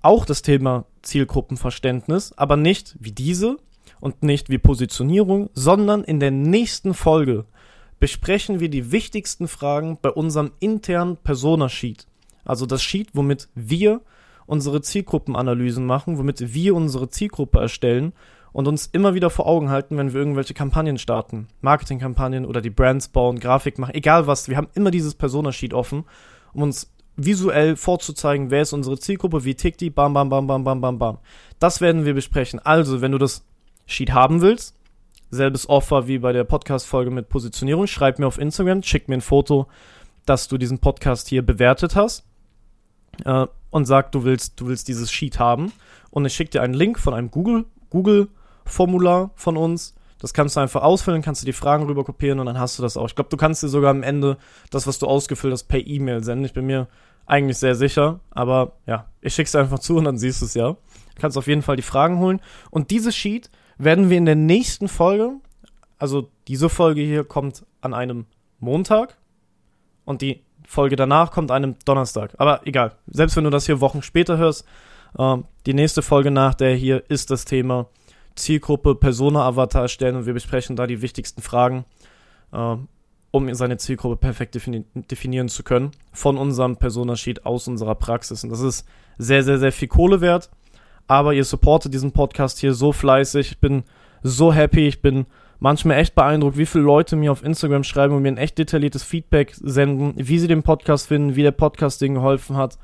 auch 0.00 0.24
das 0.24 0.42
Thema 0.42 0.84
Zielgruppenverständnis, 1.02 2.32
aber 2.36 2.56
nicht 2.56 2.96
wie 2.98 3.12
diese 3.12 3.56
und 4.00 4.22
nicht 4.22 4.50
wie 4.50 4.58
Positionierung, 4.58 5.50
sondern 5.54 6.02
in 6.04 6.20
der 6.20 6.32
nächsten 6.32 6.92
Folge 6.94 7.44
besprechen 8.00 8.58
wir 8.58 8.68
die 8.68 8.90
wichtigsten 8.90 9.46
Fragen 9.46 9.98
bei 10.02 10.10
unserem 10.10 10.50
internen 10.58 11.16
Persona-Sheet. 11.16 12.06
Also 12.44 12.66
das 12.66 12.82
Sheet, 12.82 13.10
womit 13.12 13.48
wir 13.54 14.00
unsere 14.46 14.82
Zielgruppenanalysen 14.82 15.86
machen, 15.86 16.18
womit 16.18 16.52
wir 16.52 16.74
unsere 16.74 17.08
Zielgruppe 17.10 17.60
erstellen 17.60 18.12
und 18.52 18.68
uns 18.68 18.86
immer 18.86 19.14
wieder 19.14 19.30
vor 19.30 19.46
Augen 19.46 19.70
halten, 19.70 19.96
wenn 19.96 20.12
wir 20.12 20.20
irgendwelche 20.20 20.52
Kampagnen 20.52 20.98
starten. 20.98 21.48
Marketingkampagnen 21.60 22.44
oder 22.44 22.60
die 22.60 22.70
Brands 22.70 23.08
bauen, 23.08 23.38
Grafik 23.38 23.78
machen, 23.78 23.94
egal 23.94 24.26
was. 24.26 24.48
Wir 24.48 24.56
haben 24.56 24.68
immer 24.74 24.90
dieses 24.90 25.14
Persona-Sheet 25.14 25.72
offen, 25.72 26.04
um 26.52 26.62
uns 26.62 26.91
visuell 27.16 27.76
vorzuzeigen, 27.76 28.50
wer 28.50 28.62
ist 28.62 28.72
unsere 28.72 28.98
Zielgruppe, 28.98 29.44
wie 29.44 29.54
tickt 29.54 29.80
die, 29.80 29.90
bam, 29.90 30.14
bam, 30.14 30.28
bam, 30.28 30.46
bam, 30.46 30.64
bam, 30.64 30.80
bam, 30.80 30.98
bam. 30.98 31.18
Das 31.58 31.80
werden 31.80 32.04
wir 32.04 32.14
besprechen. 32.14 32.58
Also, 32.60 33.00
wenn 33.00 33.12
du 33.12 33.18
das 33.18 33.44
Sheet 33.86 34.12
haben 34.12 34.40
willst, 34.40 34.74
selbes 35.30 35.68
Offer 35.68 36.08
wie 36.08 36.18
bei 36.18 36.32
der 36.32 36.44
Podcast-Folge 36.44 37.10
mit 37.10 37.28
Positionierung, 37.28 37.86
schreib 37.86 38.18
mir 38.18 38.26
auf 38.26 38.38
Instagram, 38.38 38.82
schick 38.82 39.08
mir 39.08 39.16
ein 39.16 39.20
Foto, 39.22 39.66
dass 40.26 40.48
du 40.48 40.58
diesen 40.58 40.78
Podcast 40.78 41.28
hier 41.28 41.42
bewertet 41.42 41.96
hast 41.96 42.24
äh, 43.24 43.46
und 43.70 43.86
sag, 43.86 44.12
du 44.12 44.24
willst, 44.24 44.60
du 44.60 44.68
willst 44.68 44.88
dieses 44.88 45.10
Sheet 45.10 45.38
haben. 45.38 45.72
Und 46.10 46.26
ich 46.26 46.34
schicke 46.34 46.50
dir 46.50 46.62
einen 46.62 46.74
Link 46.74 46.98
von 46.98 47.14
einem 47.14 47.30
Google, 47.30 47.64
Google-Formular 47.90 49.30
von 49.34 49.56
uns. 49.56 49.94
Das 50.22 50.32
kannst 50.32 50.54
du 50.54 50.60
einfach 50.60 50.82
ausfüllen, 50.82 51.20
kannst 51.20 51.42
du 51.42 51.46
die 51.46 51.52
Fragen 51.52 51.84
rüber 51.86 52.04
kopieren 52.04 52.38
und 52.38 52.46
dann 52.46 52.56
hast 52.56 52.78
du 52.78 52.82
das 52.82 52.96
auch. 52.96 53.06
Ich 53.06 53.16
glaube, 53.16 53.28
du 53.28 53.36
kannst 53.36 53.64
dir 53.64 53.68
sogar 53.68 53.90
am 53.90 54.04
Ende 54.04 54.38
das, 54.70 54.86
was 54.86 55.00
du 55.00 55.08
ausgefüllt 55.08 55.52
hast, 55.52 55.64
per 55.64 55.84
E-Mail 55.84 56.22
senden. 56.22 56.44
Ich 56.44 56.52
bin 56.52 56.64
mir 56.64 56.86
eigentlich 57.26 57.58
sehr 57.58 57.74
sicher, 57.74 58.20
aber 58.30 58.76
ja, 58.86 59.08
ich 59.20 59.34
schick's 59.34 59.50
dir 59.50 59.58
einfach 59.58 59.80
zu 59.80 59.96
und 59.96 60.04
dann 60.04 60.18
siehst 60.18 60.40
du 60.40 60.46
es 60.46 60.54
ja. 60.54 60.68
Du 60.68 61.20
kannst 61.20 61.36
auf 61.36 61.48
jeden 61.48 61.62
Fall 61.62 61.74
die 61.74 61.82
Fragen 61.82 62.20
holen. 62.20 62.40
Und 62.70 62.92
dieses 62.92 63.16
Sheet 63.16 63.50
werden 63.78 64.10
wir 64.10 64.16
in 64.16 64.24
der 64.24 64.36
nächsten 64.36 64.86
Folge, 64.86 65.32
also 65.98 66.30
diese 66.46 66.68
Folge 66.68 67.00
hier 67.00 67.24
kommt 67.24 67.66
an 67.80 67.92
einem 67.92 68.26
Montag 68.60 69.18
und 70.04 70.22
die 70.22 70.44
Folge 70.64 70.94
danach 70.94 71.32
kommt 71.32 71.50
an 71.50 71.64
einem 71.64 71.76
Donnerstag. 71.84 72.34
Aber 72.38 72.64
egal, 72.64 72.92
selbst 73.08 73.34
wenn 73.36 73.42
du 73.42 73.50
das 73.50 73.66
hier 73.66 73.80
Wochen 73.80 74.02
später 74.02 74.38
hörst, 74.38 74.66
äh, 75.18 75.38
die 75.66 75.74
nächste 75.74 76.00
Folge 76.00 76.30
nach 76.30 76.54
der 76.54 76.76
hier 76.76 77.02
ist 77.10 77.32
das 77.32 77.44
Thema 77.44 77.88
Zielgruppe, 78.34 78.94
Persona-Avatar 78.94 79.82
erstellen 79.82 80.16
und 80.16 80.26
wir 80.26 80.34
besprechen 80.34 80.76
da 80.76 80.86
die 80.86 81.02
wichtigsten 81.02 81.42
Fragen, 81.42 81.84
äh, 82.52 82.76
um 83.30 83.54
seine 83.54 83.78
Zielgruppe 83.78 84.16
perfekt 84.16 84.54
defini 84.54 84.84
definieren 84.94 85.48
zu 85.48 85.62
können 85.62 85.92
von 86.12 86.36
unserem 86.36 86.76
Persona-Sheet 86.76 87.46
aus 87.46 87.68
unserer 87.68 87.94
Praxis. 87.94 88.44
Und 88.44 88.50
das 88.50 88.60
ist 88.60 88.86
sehr, 89.18 89.42
sehr, 89.42 89.58
sehr 89.58 89.72
viel 89.72 89.88
Kohle 89.88 90.20
wert. 90.20 90.50
Aber 91.08 91.34
ihr 91.34 91.44
supportet 91.44 91.92
diesen 91.92 92.12
Podcast 92.12 92.58
hier 92.58 92.74
so 92.74 92.92
fleißig. 92.92 93.52
Ich 93.52 93.58
bin 93.58 93.84
so 94.22 94.52
happy. 94.52 94.86
Ich 94.86 95.02
bin 95.02 95.26
manchmal 95.58 95.98
echt 95.98 96.14
beeindruckt, 96.14 96.56
wie 96.56 96.66
viele 96.66 96.84
Leute 96.84 97.16
mir 97.16 97.32
auf 97.32 97.44
Instagram 97.44 97.84
schreiben 97.84 98.14
und 98.14 98.22
mir 98.22 98.32
ein 98.32 98.36
echt 98.36 98.58
detailliertes 98.58 99.02
Feedback 99.02 99.54
senden, 99.60 100.14
wie 100.16 100.38
sie 100.38 100.48
den 100.48 100.62
Podcast 100.62 101.08
finden, 101.08 101.36
wie 101.36 101.42
der 101.42 101.52
Podcast 101.52 102.00
denen 102.00 102.16
geholfen 102.16 102.56
hat. 102.56 102.78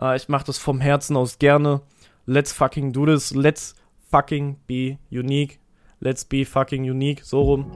Äh, 0.00 0.16
ich 0.16 0.28
mache 0.28 0.46
das 0.46 0.58
vom 0.58 0.80
Herzen 0.80 1.16
aus 1.16 1.38
gerne. 1.38 1.80
Let's 2.26 2.52
fucking 2.52 2.92
do 2.92 3.06
this. 3.06 3.34
Let's 3.34 3.74
fucking 4.12 4.58
be 4.66 4.98
unique. 5.10 5.58
Let's 6.00 6.24
be 6.24 6.44
fucking 6.44 6.84
unique. 6.84 7.24
So 7.24 7.42
rum. 7.42 7.72